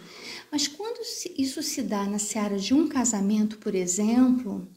Mas 0.51 0.67
quando 0.67 1.01
isso 1.37 1.63
se 1.63 1.81
dá 1.81 2.05
na 2.05 2.19
seara 2.19 2.57
de 2.57 2.73
um 2.73 2.87
casamento, 2.87 3.57
por 3.57 3.73
exemplo, 3.73 4.67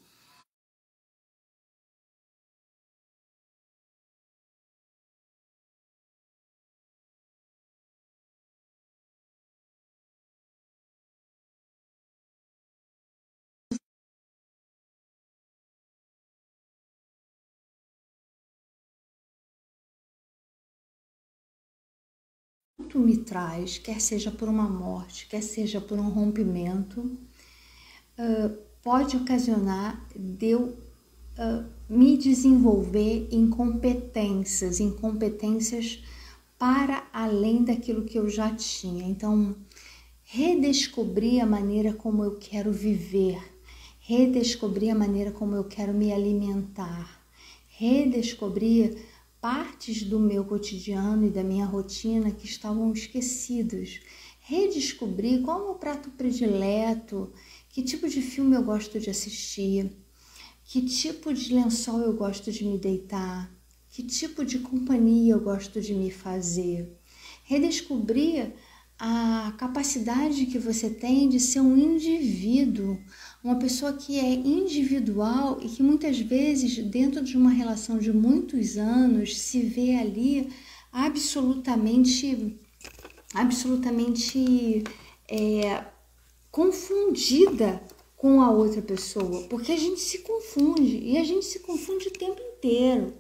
muito 22.87 23.01
me 23.01 23.17
traz, 23.17 23.79
quer 23.79 24.01
seja 24.01 24.31
por 24.31 24.49
uma 24.49 24.69
morte, 24.69 25.27
quer 25.27 25.43
seja 25.43 25.81
por 25.81 25.99
um 25.99 26.09
rompimento, 26.09 27.01
uh, 27.01 28.57
pode 28.81 29.17
ocasionar 29.17 30.07
de 30.15 30.51
eu 30.51 30.63
uh, 30.63 31.65
me 31.89 32.17
desenvolver 32.17 33.27
em 33.33 33.49
competências, 33.49 34.79
em 34.79 34.91
competências 34.91 36.01
para 36.57 37.05
além 37.13 37.65
daquilo 37.65 38.05
que 38.05 38.19
eu 38.19 38.31
já 38.31 38.55
tinha. 38.55 39.05
Então, 39.05 39.57
redescobrir 40.23 41.43
a 41.43 41.47
maneira 41.47 41.93
como 41.93 42.23
eu 42.23 42.37
quero 42.37 42.73
viver, 42.73 43.43
redescobrir 43.99 44.93
a 44.93 44.99
maneira 44.99 45.33
como 45.33 45.57
eu 45.57 45.65
quero 45.65 45.93
me 45.93 46.13
alimentar, 46.13 47.21
redescobrir 47.67 48.97
partes 49.41 50.03
do 50.03 50.19
meu 50.19 50.45
cotidiano 50.45 51.27
e 51.27 51.31
da 51.31 51.43
minha 51.43 51.67
rotina 51.67 52.31
que 52.31 52.47
estavam 52.47 52.93
esquecidas. 52.93 54.01
Redescobrir 54.41 55.43
qual 55.43 55.59
é 55.59 55.63
o 55.63 55.65
meu 55.67 55.75
prato 55.75 56.11
predileto, 56.11 57.33
que 57.69 57.83
tipo 57.83 58.09
de 58.09 58.23
filme 58.23 58.57
eu 58.57 58.63
gosto 58.63 58.99
de 58.99 59.11
assistir, 59.11 59.91
que 60.65 60.83
tipo 60.83 61.33
de 61.33 61.55
lençol 61.55 62.01
eu 62.01 62.13
gosto 62.13 62.51
de 62.51 62.65
me 62.65 62.79
deitar, 62.79 63.51
que 63.91 64.03
tipo 64.03 64.45
de 64.45 64.59
companhia 64.59 65.35
eu 65.35 65.41
gosto 65.41 65.81
de 65.81 65.95
me 65.95 66.11
fazer. 66.11 66.97
Redescobrir 67.45 68.53
a 68.99 69.53
capacidade 69.59 70.47
que 70.47 70.59
você 70.59 70.89
tem 70.89 71.29
de 71.29 71.39
ser 71.39 71.61
um 71.61 71.77
indivíduo, 71.77 72.99
uma 73.43 73.57
pessoa 73.57 73.93
que 73.93 74.19
é 74.19 74.33
individual 74.35 75.59
e 75.63 75.69
que 75.69 75.83
muitas 75.83 76.19
vezes, 76.19 76.77
dentro 76.87 77.23
de 77.23 77.37
uma 77.37 77.51
relação 77.51 77.99
de 77.99 78.13
muitos 78.13 78.77
anos, 78.77 79.39
se 79.39 79.61
vê 79.61 79.95
ali 79.97 80.49
absolutamente, 80.93 82.59
absolutamente 83.35 84.83
é, 85.29 85.85
confundida 86.51 87.83
com 88.17 88.41
a 88.41 88.51
outra 88.51 88.81
pessoa, 88.81 89.43
porque 89.49 89.73
a 89.73 89.77
gente 89.77 90.01
se 90.01 90.19
confunde 90.19 90.99
e 90.99 91.19
a 91.19 91.25
gente 91.25 91.45
se 91.45 91.61
confunde 91.61 92.09
o 92.09 92.13
tempo 92.13 92.41
inteiro. 92.41 93.15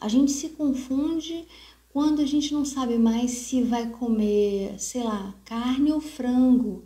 A 0.00 0.08
gente 0.08 0.32
se 0.32 0.48
confunde 0.48 1.46
quando 1.92 2.22
a 2.22 2.26
gente 2.26 2.54
não 2.54 2.64
sabe 2.64 2.96
mais 2.96 3.30
se 3.32 3.62
vai 3.62 3.90
comer, 3.90 4.74
sei 4.78 5.02
lá, 5.02 5.34
carne 5.44 5.92
ou 5.92 6.00
frango, 6.00 6.84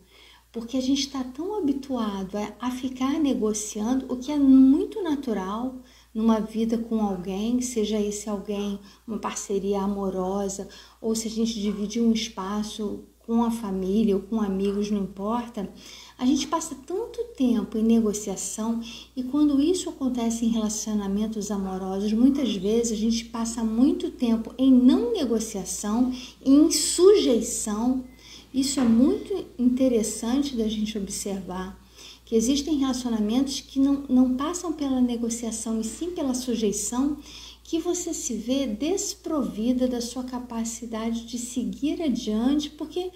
porque 0.54 0.76
a 0.76 0.80
gente 0.80 1.00
está 1.00 1.24
tão 1.24 1.58
habituado 1.58 2.36
a, 2.36 2.68
a, 2.68 2.70
ficar 2.70 3.18
negociando, 3.18 4.06
o 4.08 4.16
que 4.16 4.30
é 4.30 4.38
muito 4.38 5.02
natural 5.02 5.74
numa 6.14 6.38
vida 6.38 6.78
com 6.78 7.02
alguém, 7.02 7.60
seja 7.60 8.00
esse 8.00 8.30
alguém 8.30 8.78
uma 9.04 9.18
parceria 9.18 9.80
amorosa, 9.80 10.68
ou 11.00 11.12
se 11.16 11.26
a 11.26 11.30
gente 11.30 11.60
divide 11.60 12.00
um 12.00 12.12
espaço 12.12 13.02
com 13.26 13.42
a 13.42 13.50
família 13.50 14.14
ou 14.14 14.22
com 14.22 14.40
amigos, 14.40 14.92
não 14.92 15.02
importa. 15.02 15.68
A 16.16 16.24
gente 16.24 16.46
passa 16.46 16.76
tanto 16.86 17.24
tempo 17.36 17.76
em 17.76 17.82
negociação 17.82 18.80
e 19.16 19.24
quando 19.24 19.60
isso 19.60 19.88
acontece 19.88 20.44
em 20.44 20.50
relacionamentos 20.50 21.50
amorosos, 21.50 22.12
muitas 22.12 22.54
vezes 22.54 22.92
a 22.92 23.00
gente 23.00 23.24
passa 23.24 23.64
muito 23.64 24.12
tempo 24.12 24.54
em 24.56 24.70
não 24.70 25.12
negociação, 25.12 26.12
em 26.44 26.70
sujeição. 26.70 28.04
Isso 28.54 28.78
é 28.78 28.84
muito 28.84 29.34
interessante 29.58 30.54
da 30.54 30.68
gente 30.68 30.96
observar. 30.96 31.82
que 32.24 32.36
existem 32.36 32.76
relacionamentos 32.78 33.60
que 33.60 33.78
não, 33.78 34.06
não 34.08 34.36
passam 34.36 34.72
pela 34.72 35.00
negociação 35.00 35.78
e 35.80 35.84
sim 35.84 36.12
pela 36.12 36.32
sujeição, 36.32 37.18
que 37.64 37.78
você 37.80 38.14
se 38.14 38.34
vê 38.34 38.66
desprovida 38.66 39.88
da 39.88 40.00
sua 40.00 40.22
capacidade 40.22 41.26
de 41.26 41.36
seguir 41.36 42.00
adiante, 42.00 42.70
porque 42.70 43.10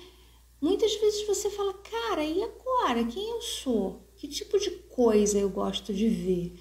muitas 0.60 0.94
vezes 0.96 1.26
você 1.26 1.48
fala, 1.48 1.72
cara, 1.72 2.24
e 2.24 2.42
agora? 2.42 3.04
Quem 3.04 3.30
eu 3.30 3.40
sou? 3.40 4.02
Que 4.16 4.26
tipo 4.26 4.58
de 4.58 4.70
coisa 4.90 5.38
eu 5.38 5.48
gosto 5.48 5.94
de 5.94 6.08
ver? 6.08 6.58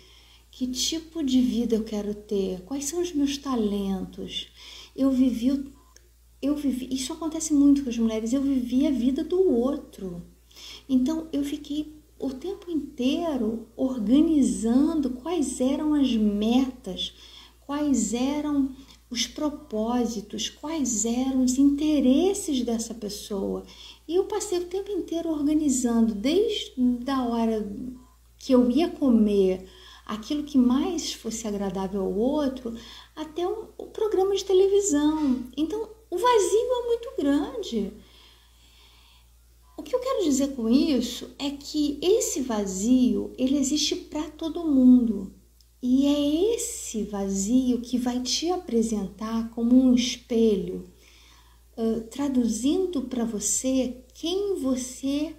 Que 0.52 0.68
tipo 0.68 1.24
de 1.24 1.42
vida 1.42 1.76
eu 1.76 1.84
quero 1.84 2.14
ter? 2.14 2.62
Quais 2.62 2.86
são 2.86 3.02
os 3.02 3.12
meus 3.12 3.38
talentos? 3.38 4.48
Eu 4.96 5.12
vivi, 5.12 5.74
eu 6.42 6.56
vivi, 6.56 6.88
isso 6.92 7.14
acontece 7.14 7.54
muito 7.54 7.84
com 7.84 7.90
as 7.90 7.98
mulheres, 7.98 8.34
eu 8.34 8.42
vivi 8.42 8.86
a 8.88 8.92
vida 8.92 9.24
do 9.24 9.42
outro. 9.52 10.24
Então 10.88 11.28
eu 11.32 11.44
fiquei 11.44 11.96
o 12.20 12.32
tempo 12.32 12.70
inteiro 12.72 13.68
organizando 13.76 15.12
quais 15.12 15.62
eram 15.62 15.94
as 15.94 16.16
metas, 16.16 17.14
quais 17.66 18.14
eram 18.14 18.72
os 19.10 19.26
propósitos, 19.26 20.50
quais 20.50 21.06
eram 21.06 21.44
os 21.44 21.58
interesses 21.58 22.62
dessa 22.64 22.94
pessoa. 22.94 23.64
E 24.08 24.16
eu 24.16 24.26
passei 24.26 24.60
o 24.60 24.66
tempo 24.66 24.92
inteiro 24.92 25.30
organizando, 25.30 26.14
desde 26.14 26.74
a 27.08 27.24
hora 27.24 27.68
que 28.38 28.54
eu 28.54 28.70
ia 28.70 28.90
comer 28.90 29.68
aquilo 30.06 30.44
que 30.44 30.58
mais 30.58 31.14
fosse 31.14 31.48
agradável 31.48 32.02
ao 32.02 32.14
outro, 32.14 32.74
até 33.16 33.46
o, 33.46 33.70
o 33.78 33.88
programa 33.88 34.36
de 34.36 34.46
televisão. 34.46 35.44
Então, 35.56 35.90
o 36.10 36.18
vazio 36.18 36.74
é 36.74 36.86
muito 36.88 37.14
grande. 37.18 37.94
O 39.78 39.84
que 39.84 39.96
eu 39.96 40.00
quero 40.00 40.24
dizer 40.24 40.56
com 40.56 40.68
isso 40.68 41.30
é 41.38 41.52
que 41.52 42.00
esse 42.02 42.42
vazio, 42.42 43.34
ele 43.38 43.58
existe 43.58 43.96
para 43.96 44.30
todo 44.32 44.68
mundo. 44.68 45.34
E 45.82 46.08
é 46.08 46.56
esse 46.56 47.04
vazio 47.04 47.82
que 47.82 47.98
vai 47.98 48.22
te 48.22 48.50
apresentar 48.50 49.52
como 49.52 49.80
um 49.80 49.94
espelho, 49.94 50.92
uh, 51.78 52.02
traduzindo 52.10 53.04
para 53.04 53.24
você 53.24 54.04
quem 54.16 54.56
você 54.56 55.36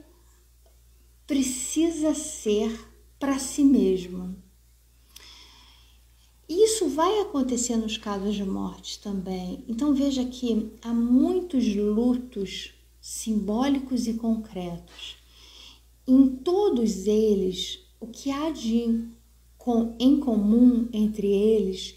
precisa 1.26 2.14
ser 2.14 2.70
para 3.18 3.38
si 3.38 3.64
mesmo. 3.64 4.36
Isso 6.48 6.88
vai 6.88 7.20
acontecer 7.20 7.76
nos 7.76 7.98
casos 7.98 8.34
de 8.34 8.44
morte 8.44 9.00
também. 9.00 9.64
Então 9.68 9.94
veja 9.94 10.24
que 10.24 10.72
há 10.80 10.94
muitos 10.94 11.74
lutos 11.74 12.72
simbólicos 13.00 14.06
e 14.06 14.14
concretos. 14.14 15.18
Em 16.06 16.26
todos 16.26 17.06
eles, 17.06 17.80
o 18.00 18.06
que 18.06 18.30
há 18.30 18.50
de 18.50 19.08
com, 19.58 19.94
em 19.98 20.18
comum 20.18 20.88
entre 20.92 21.26
eles 21.26 21.94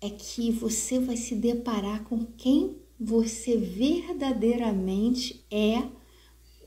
é 0.00 0.10
que 0.10 0.50
você 0.50 0.98
vai 0.98 1.16
se 1.16 1.34
deparar 1.34 2.04
com 2.04 2.26
quem 2.36 2.76
você 3.00 3.56
verdadeiramente 3.56 5.44
é 5.50 5.82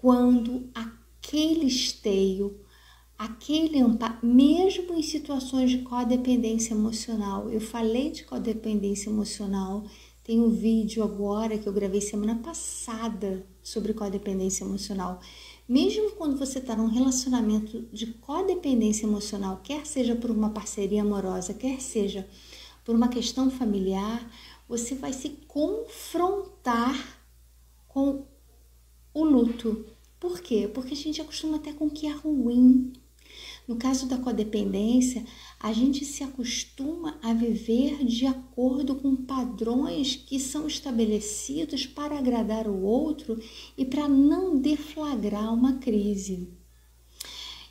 quando 0.01 0.69
aquele 0.73 1.65
esteio, 1.65 2.59
aquele 3.19 3.81
amparo, 3.81 4.17
mesmo 4.23 4.93
em 4.93 5.03
situações 5.03 5.69
de 5.69 5.79
codependência 5.79 6.73
emocional. 6.73 7.49
Eu 7.49 7.59
falei 7.59 8.11
de 8.11 8.23
codependência 8.23 9.09
emocional, 9.09 9.83
tem 10.23 10.39
um 10.39 10.49
vídeo 10.49 11.03
agora 11.03 11.57
que 11.57 11.67
eu 11.67 11.73
gravei 11.73 11.99
semana 11.99 12.35
passada 12.35 13.45
sobre 13.61 13.93
codependência 13.93 14.63
emocional. 14.63 15.19
Mesmo 15.67 16.11
quando 16.11 16.37
você 16.37 16.59
está 16.59 16.77
num 16.77 16.87
relacionamento 16.87 17.81
de 17.91 18.07
codependência 18.07 19.05
emocional, 19.05 19.59
quer 19.61 19.85
seja 19.85 20.15
por 20.15 20.31
uma 20.31 20.51
parceria 20.51 21.01
amorosa, 21.01 21.53
quer 21.53 21.81
seja 21.81 22.25
por 22.85 22.95
uma 22.95 23.09
questão 23.09 23.51
familiar, 23.51 24.31
você 24.67 24.95
vai 24.95 25.11
se 25.11 25.29
confrontar 25.45 26.95
com 27.85 28.23
o 29.13 29.25
luto. 29.25 29.85
Por 30.19 30.39
quê? 30.39 30.69
Porque 30.73 30.93
a 30.93 30.97
gente 30.97 31.21
acostuma 31.21 31.57
até 31.57 31.73
com 31.73 31.87
o 31.87 31.91
que 31.91 32.07
é 32.07 32.11
ruim. 32.11 32.93
No 33.69 33.75
caso 33.75 34.07
da 34.07 34.17
codependência, 34.17 35.23
a 35.59 35.71
gente 35.71 36.03
se 36.03 36.23
acostuma 36.23 37.19
a 37.21 37.35
viver 37.35 38.03
de 38.03 38.25
acordo 38.25 38.95
com 38.95 39.15
padrões 39.15 40.15
que 40.15 40.39
são 40.39 40.65
estabelecidos 40.65 41.85
para 41.85 42.17
agradar 42.17 42.67
o 42.67 42.81
outro 42.81 43.39
e 43.77 43.85
para 43.85 44.07
não 44.07 44.57
deflagrar 44.57 45.53
uma 45.53 45.73
crise. 45.73 46.49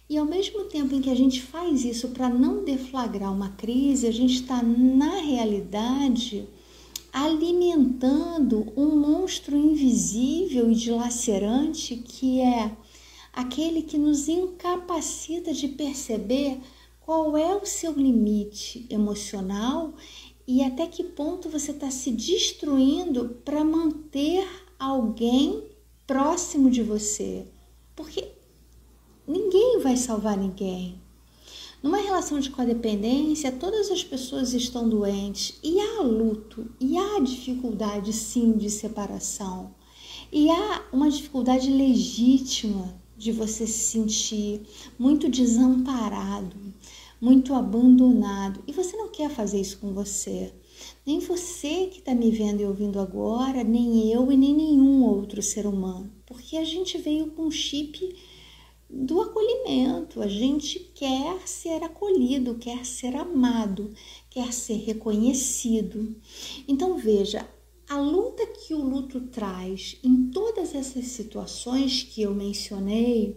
E 0.09 0.17
ao 0.17 0.25
mesmo 0.25 0.67
tempo 0.67 0.95
em 0.95 1.01
que 1.01 1.11
a 1.11 1.17
gente 1.17 1.43
faz 1.43 1.85
isso 1.85 2.11
para 2.11 2.29
não 2.29 2.63
deflagrar 2.65 3.35
uma 3.35 3.49
crise, 3.49 4.07
a 4.07 4.13
gente 4.13 4.35
está, 4.35 4.63
na 4.63 5.17
realidade, 5.17 6.49
alimentando 7.13 8.73
um 8.77 9.01
monstro 9.01 9.57
invisível 9.57 10.71
e 10.71 10.77
dilacerante 10.77 11.97
que 11.97 12.41
é 12.41 12.71
aquele 13.39 13.83
que 13.83 13.97
nos 13.97 14.29
incapacita 14.29 15.53
de 15.55 15.69
perceber 15.69 16.59
qual 17.01 17.37
é 17.37 17.55
o 17.55 17.65
seu 17.65 17.93
limite 17.93 18.85
emocional 18.91 19.95
e 20.45 20.61
até 20.61 20.89
que 20.89 21.05
ponto 21.05 21.49
você 21.49 21.71
está 21.71 21.89
se 21.89 22.11
destruindo 22.11 23.41
para 23.45 23.63
manter 23.63 24.45
alguém 24.77 25.63
próximo 26.05 26.69
de 26.69 26.83
você. 26.83 27.47
Porque 27.95 28.29
ninguém 29.25 29.79
vai 29.79 29.97
salvar 29.97 30.37
ninguém. 30.37 31.01
Numa 31.81 31.99
relação 31.99 32.41
de 32.41 32.51
codependência, 32.51 33.53
todas 33.53 33.89
as 33.93 34.03
pessoas 34.03 34.53
estão 34.53 34.89
doentes 34.89 35.61
e 35.63 35.79
há 35.79 36.03
luto, 36.03 36.67
e 36.81 36.99
há 36.99 37.21
dificuldade 37.21 38.13
sim 38.13 38.55
de 38.55 38.69
separação, 38.69 39.77
e 40.33 40.51
há 40.51 40.89
uma 40.93 41.09
dificuldade 41.09 41.71
legítima 41.71 42.99
de 43.19 43.33
você 43.33 43.67
se 43.67 43.91
sentir 43.91 44.63
muito 44.97 45.29
desamparado, 45.29 46.57
muito 47.21 47.53
abandonado. 47.53 48.63
E 48.67 48.73
você 48.73 48.97
não 48.97 49.09
quer 49.09 49.29
fazer 49.29 49.61
isso 49.61 49.79
com 49.79 49.93
você. 49.93 50.53
Nem 51.05 51.19
você 51.19 51.87
que 51.87 51.99
está 51.99 52.15
me 52.15 52.31
vendo 52.31 52.61
e 52.61 52.65
ouvindo 52.65 53.01
agora, 53.01 53.65
nem 53.65 54.13
eu 54.13 54.31
e 54.31 54.37
nem 54.37 54.55
nenhum 54.55 55.03
outro 55.05 55.43
ser 55.43 55.67
humano. 55.67 56.11
Porque 56.25 56.57
a 56.57 56.65
gente 56.65 56.97
veio 56.97 57.33
com 57.33 57.43
um 57.43 57.51
chip 57.51 58.17
do 58.89 59.21
acolhimento. 59.21 60.23
A 60.23 60.29
gente 60.29 60.79
quer 60.95 61.47
ser 61.47 61.83
acolhido, 61.83 62.55
quer 62.55 62.87
ser 62.87 63.17
amado, 63.17 63.93
quer 64.31 64.53
ser 64.53 64.77
reconhecido. 64.77 66.15
Então 66.69 66.97
veja, 66.97 67.49
a 67.89 67.99
luta 67.99 68.47
que 68.47 68.75
o 68.75 68.85
luto 68.85 69.21
traz 69.23 69.97
em 70.05 70.31
todas 70.31 70.75
essas 70.75 71.07
situações 71.07 72.03
que 72.03 72.21
eu 72.21 72.35
mencionei 72.35 73.37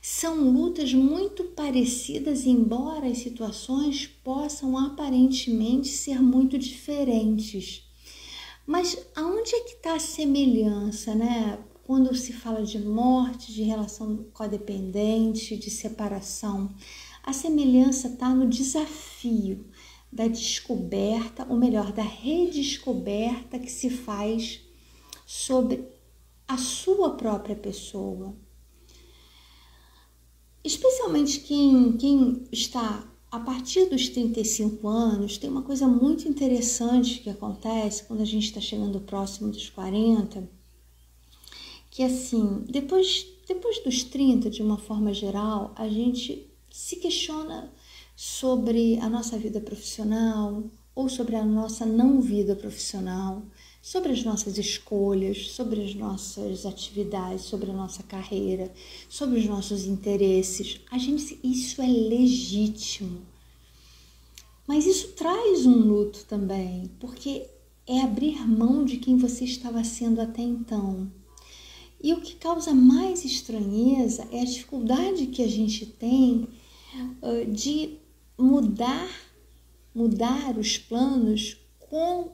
são 0.00 0.50
lutas 0.50 0.92
muito 0.92 1.44
parecidas, 1.44 2.44
embora 2.44 3.06
as 3.06 3.18
situações 3.18 4.04
possam 4.06 4.76
aparentemente 4.76 5.88
ser 5.88 6.20
muito 6.20 6.58
diferentes. 6.58 7.88
Mas 8.66 8.98
aonde 9.14 9.54
é 9.54 9.60
que 9.60 9.74
está 9.74 9.94
a 9.94 10.00
semelhança, 10.00 11.14
né? 11.14 11.58
Quando 11.84 12.14
se 12.16 12.32
fala 12.32 12.64
de 12.64 12.80
morte, 12.80 13.52
de 13.52 13.62
relação 13.62 14.24
codependente, 14.32 15.56
de 15.56 15.70
separação, 15.70 16.74
a 17.22 17.32
semelhança 17.32 18.08
está 18.08 18.34
no 18.34 18.48
desafio 18.48 19.66
da 20.12 20.28
descoberta, 20.28 21.46
ou 21.48 21.56
melhor, 21.56 21.90
da 21.90 22.02
redescoberta 22.02 23.58
que 23.58 23.70
se 23.70 23.88
faz 23.88 24.60
sobre 25.24 25.88
a 26.46 26.58
sua 26.58 27.16
própria 27.16 27.56
pessoa. 27.56 28.36
Especialmente 30.62 31.40
quem, 31.40 31.96
quem 31.96 32.44
está 32.52 33.08
a 33.30 33.40
partir 33.40 33.86
dos 33.86 34.10
35 34.10 34.86
anos, 34.86 35.38
tem 35.38 35.48
uma 35.48 35.62
coisa 35.62 35.88
muito 35.88 36.28
interessante 36.28 37.20
que 37.20 37.30
acontece 37.30 38.04
quando 38.04 38.20
a 38.20 38.26
gente 38.26 38.44
está 38.44 38.60
chegando 38.60 39.00
próximo 39.00 39.50
dos 39.50 39.70
40, 39.70 40.46
que 41.90 42.02
assim, 42.02 42.62
depois, 42.68 43.26
depois 43.48 43.82
dos 43.82 44.04
30, 44.04 44.50
de 44.50 44.62
uma 44.62 44.76
forma 44.76 45.14
geral, 45.14 45.72
a 45.76 45.88
gente 45.88 46.46
se 46.70 46.96
questiona 46.96 47.72
sobre 48.24 49.00
a 49.00 49.10
nossa 49.10 49.36
vida 49.36 49.60
profissional 49.60 50.62
ou 50.94 51.08
sobre 51.08 51.34
a 51.34 51.44
nossa 51.44 51.84
não 51.84 52.20
vida 52.20 52.54
profissional, 52.54 53.42
sobre 53.82 54.12
as 54.12 54.22
nossas 54.22 54.56
escolhas, 54.58 55.50
sobre 55.50 55.82
as 55.82 55.92
nossas 55.96 56.64
atividades, 56.64 57.46
sobre 57.46 57.72
a 57.72 57.74
nossa 57.74 58.04
carreira, 58.04 58.72
sobre 59.08 59.40
os 59.40 59.46
nossos 59.46 59.86
interesses. 59.86 60.80
A 60.88 60.98
gente 60.98 61.36
isso 61.42 61.82
é 61.82 61.86
legítimo. 61.88 63.22
Mas 64.68 64.86
isso 64.86 65.08
traz 65.14 65.66
um 65.66 65.78
luto 65.80 66.24
também, 66.26 66.92
porque 67.00 67.48
é 67.88 68.02
abrir 68.02 68.46
mão 68.46 68.84
de 68.84 68.98
quem 68.98 69.16
você 69.16 69.44
estava 69.44 69.82
sendo 69.82 70.20
até 70.20 70.42
então. 70.42 71.10
E 72.00 72.12
o 72.12 72.20
que 72.20 72.36
causa 72.36 72.72
mais 72.72 73.24
estranheza 73.24 74.28
é 74.30 74.42
a 74.42 74.44
dificuldade 74.44 75.26
que 75.26 75.42
a 75.42 75.48
gente 75.48 75.86
tem 75.86 76.46
uh, 77.20 77.50
de 77.50 78.00
mudar, 78.42 79.08
mudar 79.94 80.58
os 80.58 80.76
planos 80.76 81.56
com 81.78 82.32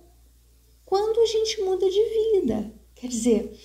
quando 0.84 1.20
a 1.20 1.26
gente 1.26 1.60
muda 1.60 1.88
de 1.88 2.40
vida. 2.40 2.72
Quer 2.94 3.08
dizer, 3.08 3.60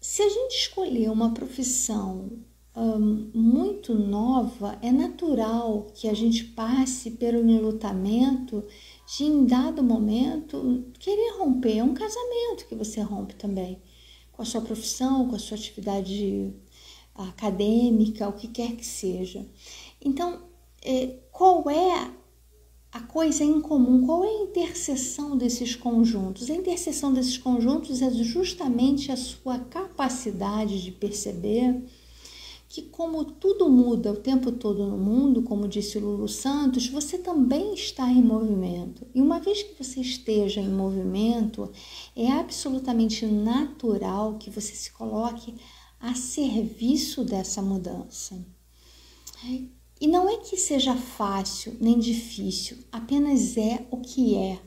se 0.00 0.22
a 0.22 0.28
gente 0.28 0.56
escolher 0.56 1.10
uma 1.10 1.34
profissão 1.34 2.30
um, 2.74 3.30
muito 3.34 3.94
nova, 3.94 4.78
é 4.80 4.90
natural 4.90 5.88
que 5.94 6.08
a 6.08 6.14
gente 6.14 6.44
passe 6.44 7.12
pelo 7.12 7.48
enlutamento 7.48 8.64
de, 9.06 9.24
em 9.24 9.44
dado 9.44 9.82
momento, 9.82 10.86
querer 10.98 11.36
romper. 11.38 11.78
É 11.78 11.84
um 11.84 11.94
casamento 11.94 12.66
que 12.66 12.74
você 12.74 13.00
rompe 13.00 13.34
também 13.34 13.80
com 14.32 14.42
a 14.42 14.44
sua 14.44 14.60
profissão, 14.60 15.28
com 15.28 15.36
a 15.36 15.38
sua 15.38 15.56
atividade 15.56 16.52
acadêmica, 17.14 18.28
o 18.28 18.32
que 18.32 18.48
quer 18.48 18.76
que 18.76 18.84
seja. 18.84 19.46
Então, 20.00 20.45
é, 20.86 21.18
qual 21.32 21.68
é 21.68 22.12
a 22.92 23.00
coisa 23.00 23.44
em 23.44 23.60
comum? 23.60 24.06
Qual 24.06 24.24
é 24.24 24.28
a 24.28 24.42
interseção 24.44 25.36
desses 25.36 25.74
conjuntos? 25.74 26.48
A 26.48 26.54
interseção 26.54 27.12
desses 27.12 27.36
conjuntos 27.36 28.00
é 28.00 28.10
justamente 28.10 29.10
a 29.10 29.16
sua 29.16 29.58
capacidade 29.58 30.82
de 30.82 30.92
perceber 30.92 31.82
que, 32.68 32.82
como 32.82 33.24
tudo 33.24 33.68
muda 33.68 34.12
o 34.12 34.16
tempo 34.16 34.52
todo 34.52 34.86
no 34.86 34.96
mundo, 34.96 35.42
como 35.42 35.68
disse 35.68 35.98
Lulu 35.98 36.28
Santos, 36.28 36.88
você 36.88 37.18
também 37.18 37.74
está 37.74 38.10
em 38.10 38.22
movimento. 38.22 39.06
E 39.14 39.20
uma 39.20 39.40
vez 39.40 39.62
que 39.62 39.82
você 39.82 40.00
esteja 40.00 40.60
em 40.60 40.68
movimento, 40.68 41.70
é 42.14 42.30
absolutamente 42.30 43.26
natural 43.26 44.36
que 44.38 44.50
você 44.50 44.74
se 44.74 44.92
coloque 44.92 45.54
a 46.00 46.14
serviço 46.14 47.24
dessa 47.24 47.60
mudança. 47.60 48.44
E 50.00 50.06
não 50.06 50.28
é 50.28 50.36
que 50.36 50.56
seja 50.56 50.94
fácil 50.94 51.76
nem 51.80 51.98
difícil, 51.98 52.78
apenas 52.92 53.56
é 53.56 53.86
o 53.90 53.98
que 53.98 54.36
é. 54.36 54.60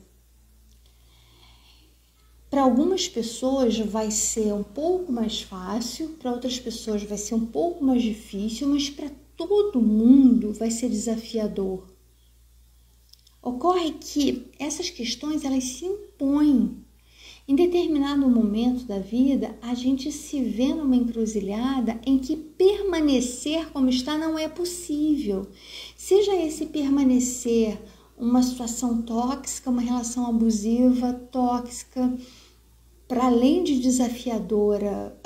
Para 2.49 2.63
algumas 2.63 3.07
pessoas 3.07 3.77
vai 3.77 4.09
ser 4.09 4.51
um 4.53 4.63
pouco 4.63 5.11
mais 5.11 5.41
fácil, 5.41 6.09
para 6.19 6.31
outras 6.31 6.59
pessoas 6.59 7.03
vai 7.03 7.17
ser 7.17 7.35
um 7.35 7.45
pouco 7.45 7.83
mais 7.83 8.01
difícil, 8.01 8.67
mas 8.67 8.89
para 8.89 9.11
todo 9.37 9.79
mundo 9.79 10.51
vai 10.53 10.71
ser 10.71 10.89
desafiador. 10.89 11.87
Ocorre 13.41 13.91
que 13.93 14.51
essas 14.59 14.89
questões 14.89 15.45
elas 15.45 15.63
se 15.63 15.85
impõem. 15.85 16.83
Em 17.49 17.55
determinado 17.55 18.29
momento 18.29 18.85
da 18.85 18.99
vida, 18.99 19.57
a 19.59 19.73
gente 19.73 20.11
se 20.11 20.39
vê 20.39 20.67
numa 20.67 20.95
encruzilhada 20.95 21.99
em 22.05 22.19
que 22.19 22.35
permanecer 22.35 23.71
como 23.71 23.89
está 23.89 24.15
não 24.15 24.37
é 24.37 24.47
possível. 24.47 25.47
Seja 25.97 26.35
esse 26.35 26.67
permanecer 26.67 27.81
uma 28.15 28.43
situação 28.43 29.01
tóxica, 29.01 29.71
uma 29.71 29.81
relação 29.81 30.27
abusiva, 30.27 31.11
tóxica, 31.11 32.15
para 33.07 33.25
além 33.25 33.63
de 33.63 33.79
desafiadora, 33.79 35.19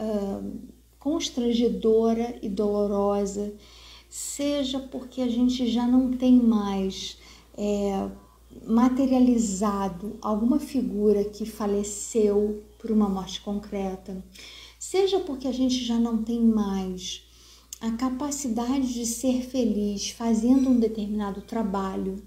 constrangedora 0.98 2.40
e 2.42 2.48
dolorosa, 2.48 3.54
seja 4.08 4.80
porque 4.80 5.22
a 5.22 5.28
gente 5.28 5.68
já 5.68 5.86
não 5.86 6.14
tem 6.14 6.38
mais 6.40 7.18
é, 7.58 8.10
materializado 8.66 10.18
alguma 10.22 10.60
figura 10.60 11.24
que 11.26 11.46
faleceu 11.46 12.64
por 12.80 12.92
uma 12.92 13.10
morte 13.10 13.42
concreta, 13.42 14.24
seja 14.80 15.20
porque 15.20 15.48
a 15.48 15.52
gente 15.52 15.84
já 15.84 15.98
não 15.98 16.24
tem 16.24 16.42
mais 16.42 17.24
a 17.80 17.92
capacidade 17.92 18.94
de 18.94 19.06
ser 19.06 19.42
feliz 19.44 20.10
fazendo 20.12 20.70
um 20.70 20.80
determinado 20.80 21.42
trabalho, 21.42 22.24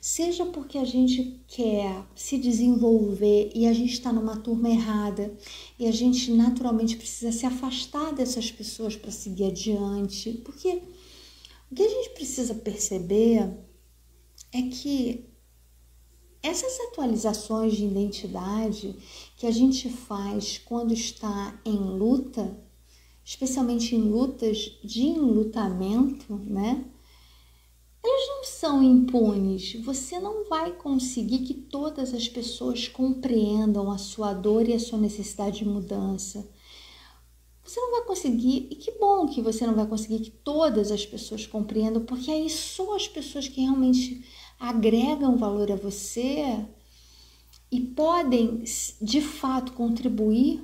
seja 0.00 0.46
porque 0.46 0.78
a 0.78 0.84
gente 0.84 1.40
quer 1.46 2.04
se 2.14 2.38
desenvolver 2.38 3.50
e 3.54 3.66
a 3.66 3.72
gente 3.72 3.92
está 3.92 4.12
numa 4.12 4.36
turma 4.36 4.68
errada 4.68 5.32
e 5.78 5.86
a 5.86 5.92
gente 5.92 6.32
naturalmente 6.32 6.96
precisa 6.96 7.30
se 7.30 7.46
afastar 7.46 8.12
dessas 8.12 8.50
pessoas 8.50 8.96
para 8.96 9.10
seguir 9.10 9.44
adiante, 9.44 10.32
porque 10.44 10.82
o 11.70 11.74
que 11.74 11.82
a 11.82 11.88
gente 11.88 12.10
precisa 12.10 12.54
perceber 12.54 13.52
é 14.52 14.62
que 14.62 15.28
essas 16.48 16.78
atualizações 16.88 17.74
de 17.74 17.84
identidade 17.84 18.96
que 19.36 19.46
a 19.46 19.50
gente 19.50 19.88
faz 19.88 20.58
quando 20.58 20.92
está 20.92 21.60
em 21.64 21.76
luta, 21.76 22.58
especialmente 23.24 23.94
em 23.94 24.00
lutas 24.00 24.78
de 24.82 25.02
enlutamento, 25.02 26.34
né? 26.34 26.84
elas 28.02 28.28
não 28.28 28.44
são 28.44 28.82
impunes. 28.82 29.74
Você 29.84 30.18
não 30.18 30.48
vai 30.48 30.72
conseguir 30.72 31.40
que 31.40 31.54
todas 31.54 32.14
as 32.14 32.28
pessoas 32.28 32.88
compreendam 32.88 33.90
a 33.90 33.98
sua 33.98 34.32
dor 34.32 34.68
e 34.68 34.72
a 34.72 34.80
sua 34.80 34.98
necessidade 34.98 35.58
de 35.58 35.64
mudança. 35.64 36.48
Você 37.64 37.78
não 37.80 37.90
vai 37.92 38.04
conseguir, 38.06 38.68
e 38.70 38.76
que 38.76 38.92
bom 38.92 39.26
que 39.26 39.42
você 39.42 39.66
não 39.66 39.74
vai 39.74 39.86
conseguir 39.86 40.20
que 40.20 40.30
todas 40.30 40.90
as 40.90 41.04
pessoas 41.04 41.46
compreendam, 41.46 42.02
porque 42.02 42.30
aí 42.30 42.48
só 42.48 42.96
as 42.96 43.06
pessoas 43.06 43.46
que 43.46 43.60
realmente 43.60 44.24
agregam 44.58 45.36
valor 45.36 45.70
a 45.70 45.76
você 45.76 46.64
e 47.70 47.80
podem 47.80 48.64
de 49.00 49.20
fato 49.20 49.72
contribuir 49.72 50.62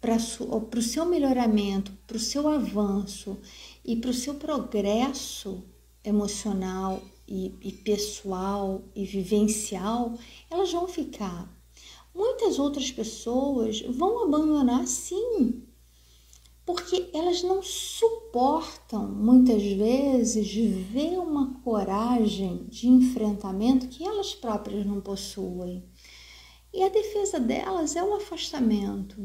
para 0.00 0.16
o 0.16 0.82
seu 0.82 1.04
melhoramento, 1.04 1.92
para 2.06 2.16
o 2.16 2.20
seu 2.20 2.48
avanço 2.48 3.38
e 3.84 3.96
para 3.96 4.10
o 4.10 4.14
seu 4.14 4.34
progresso 4.34 5.64
emocional 6.04 7.02
e, 7.26 7.54
e 7.60 7.72
pessoal 7.72 8.82
e 8.94 9.04
vivencial, 9.04 10.16
elas 10.50 10.72
vão 10.72 10.86
ficar. 10.86 11.52
Muitas 12.14 12.58
outras 12.58 12.90
pessoas 12.90 13.80
vão 13.82 14.24
abandonar 14.24 14.86
sim, 14.86 15.62
porque 16.68 17.08
elas 17.14 17.42
não 17.42 17.62
suportam 17.62 19.08
muitas 19.08 19.62
vezes 19.62 20.52
ver 20.52 21.18
uma 21.18 21.54
coragem 21.64 22.66
de 22.68 22.86
enfrentamento 22.86 23.88
que 23.88 24.04
elas 24.04 24.34
próprias 24.34 24.84
não 24.84 25.00
possuem. 25.00 25.82
E 26.70 26.82
a 26.82 26.90
defesa 26.90 27.40
delas 27.40 27.96
é 27.96 28.04
o 28.04 28.12
afastamento. 28.12 29.16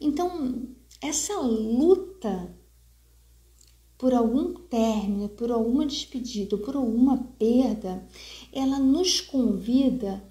Então, 0.00 0.66
essa 1.02 1.38
luta 1.38 2.56
por 3.98 4.14
algum 4.14 4.54
término, 4.54 5.28
por 5.28 5.52
alguma 5.52 5.84
despedida, 5.84 6.56
por 6.56 6.76
alguma 6.76 7.28
perda, 7.38 8.08
ela 8.50 8.78
nos 8.78 9.20
convida 9.20 10.24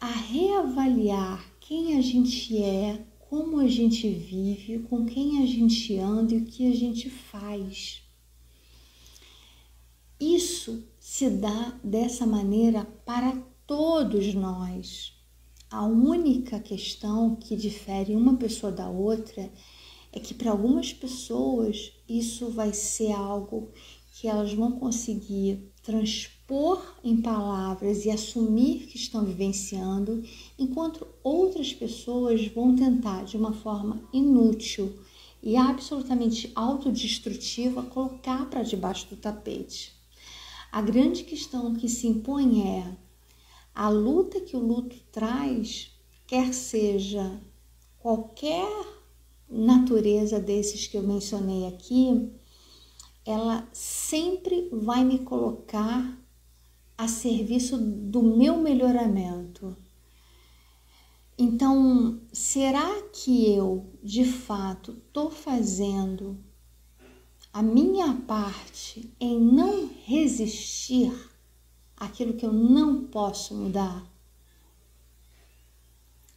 a 0.00 0.08
reavaliar 0.08 1.44
quem 1.60 1.98
a 1.98 2.00
gente 2.00 2.56
é, 2.56 3.04
como 3.34 3.58
a 3.58 3.66
gente 3.66 4.08
vive, 4.08 4.78
com 4.88 5.04
quem 5.04 5.42
a 5.42 5.46
gente 5.46 5.98
anda 5.98 6.32
e 6.32 6.38
o 6.38 6.44
que 6.44 6.70
a 6.70 6.72
gente 6.72 7.10
faz. 7.10 8.00
Isso 10.20 10.86
se 11.00 11.28
dá 11.30 11.76
dessa 11.82 12.24
maneira 12.24 12.84
para 13.04 13.36
todos 13.66 14.32
nós. 14.34 15.14
A 15.68 15.84
única 15.84 16.60
questão 16.60 17.34
que 17.34 17.56
difere 17.56 18.14
uma 18.14 18.36
pessoa 18.36 18.70
da 18.70 18.88
outra 18.88 19.50
é 20.12 20.20
que 20.20 20.32
para 20.32 20.52
algumas 20.52 20.92
pessoas 20.92 21.92
isso 22.08 22.50
vai 22.50 22.72
ser 22.72 23.10
algo 23.10 23.72
que 24.14 24.28
elas 24.28 24.54
vão 24.54 24.70
conseguir 24.70 25.72
transpor 25.82 26.80
em 27.02 27.20
palavras 27.20 28.04
e 28.04 28.10
assumir 28.10 28.86
que 28.86 28.96
estão 28.96 29.24
vivenciando, 29.24 30.22
enquanto 30.56 31.04
outras 31.20 31.72
pessoas 31.72 32.46
vão 32.46 32.76
tentar 32.76 33.24
de 33.24 33.36
uma 33.36 33.52
forma 33.52 34.08
inútil 34.12 34.96
e 35.42 35.56
absolutamente 35.56 36.52
autodestrutiva 36.54 37.82
colocar 37.82 38.48
para 38.48 38.62
debaixo 38.62 39.08
do 39.10 39.16
tapete. 39.16 39.92
A 40.70 40.80
grande 40.80 41.24
questão 41.24 41.74
que 41.74 41.88
se 41.88 42.06
impõe 42.06 42.68
é 42.68 42.96
a 43.74 43.88
luta 43.88 44.40
que 44.40 44.56
o 44.56 44.64
luto 44.64 44.96
traz, 45.10 45.90
quer 46.24 46.54
seja 46.54 47.40
qualquer 47.98 48.70
natureza 49.50 50.38
desses 50.38 50.86
que 50.86 50.96
eu 50.96 51.02
mencionei 51.02 51.66
aqui, 51.66 52.30
ela 53.24 53.66
sempre 53.72 54.68
vai 54.70 55.02
me 55.04 55.20
colocar 55.20 56.18
a 56.96 57.08
serviço 57.08 57.78
do 57.78 58.22
meu 58.22 58.58
melhoramento. 58.58 59.76
Então, 61.36 62.20
será 62.32 63.02
que 63.12 63.52
eu 63.52 63.86
de 64.02 64.24
fato 64.24 64.92
estou 64.92 65.30
fazendo 65.30 66.38
a 67.52 67.62
minha 67.62 68.14
parte 68.14 69.12
em 69.18 69.40
não 69.40 69.90
resistir 70.04 71.12
àquilo 71.96 72.34
que 72.34 72.46
eu 72.46 72.52
não 72.52 73.04
posso 73.04 73.54
mudar? 73.54 74.04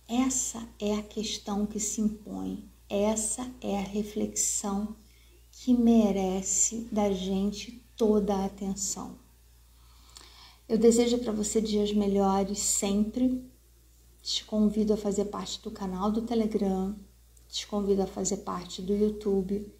Essa 0.07 0.67
é 0.79 0.95
a 0.95 1.03
questão 1.03 1.65
que 1.65 1.79
se 1.79 2.01
impõe, 2.01 2.63
essa 2.89 3.51
é 3.61 3.77
a 3.77 3.83
reflexão 3.83 4.95
que 5.59 5.73
merece 5.73 6.87
da 6.91 7.11
gente 7.11 7.83
toda 7.95 8.35
a 8.35 8.45
atenção. 8.45 9.17
Eu 10.69 10.77
desejo 10.77 11.17
para 11.17 11.31
você 11.31 11.59
dias 11.59 11.91
melhores 11.91 12.59
sempre. 12.59 13.43
Te 14.21 14.45
convido 14.45 14.93
a 14.93 14.97
fazer 14.97 15.25
parte 15.25 15.61
do 15.61 15.71
canal 15.71 16.11
do 16.11 16.21
Telegram, 16.21 16.95
te 17.49 17.65
convido 17.65 18.03
a 18.03 18.07
fazer 18.07 18.37
parte 18.37 18.81
do 18.81 18.93
YouTube 18.93 19.73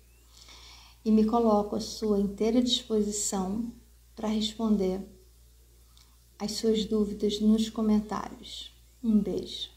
e 1.06 1.12
me 1.12 1.26
coloco 1.26 1.76
à 1.76 1.80
sua 1.80 2.20
inteira 2.20 2.62
disposição 2.62 3.72
para 4.16 4.30
responder 4.30 5.02
as 6.40 6.54
suas 6.54 6.86
dúvidas 6.86 7.40
nos 7.40 7.70
comentários. 7.70 8.74
Um 9.04 9.20
beijo. 9.20 9.77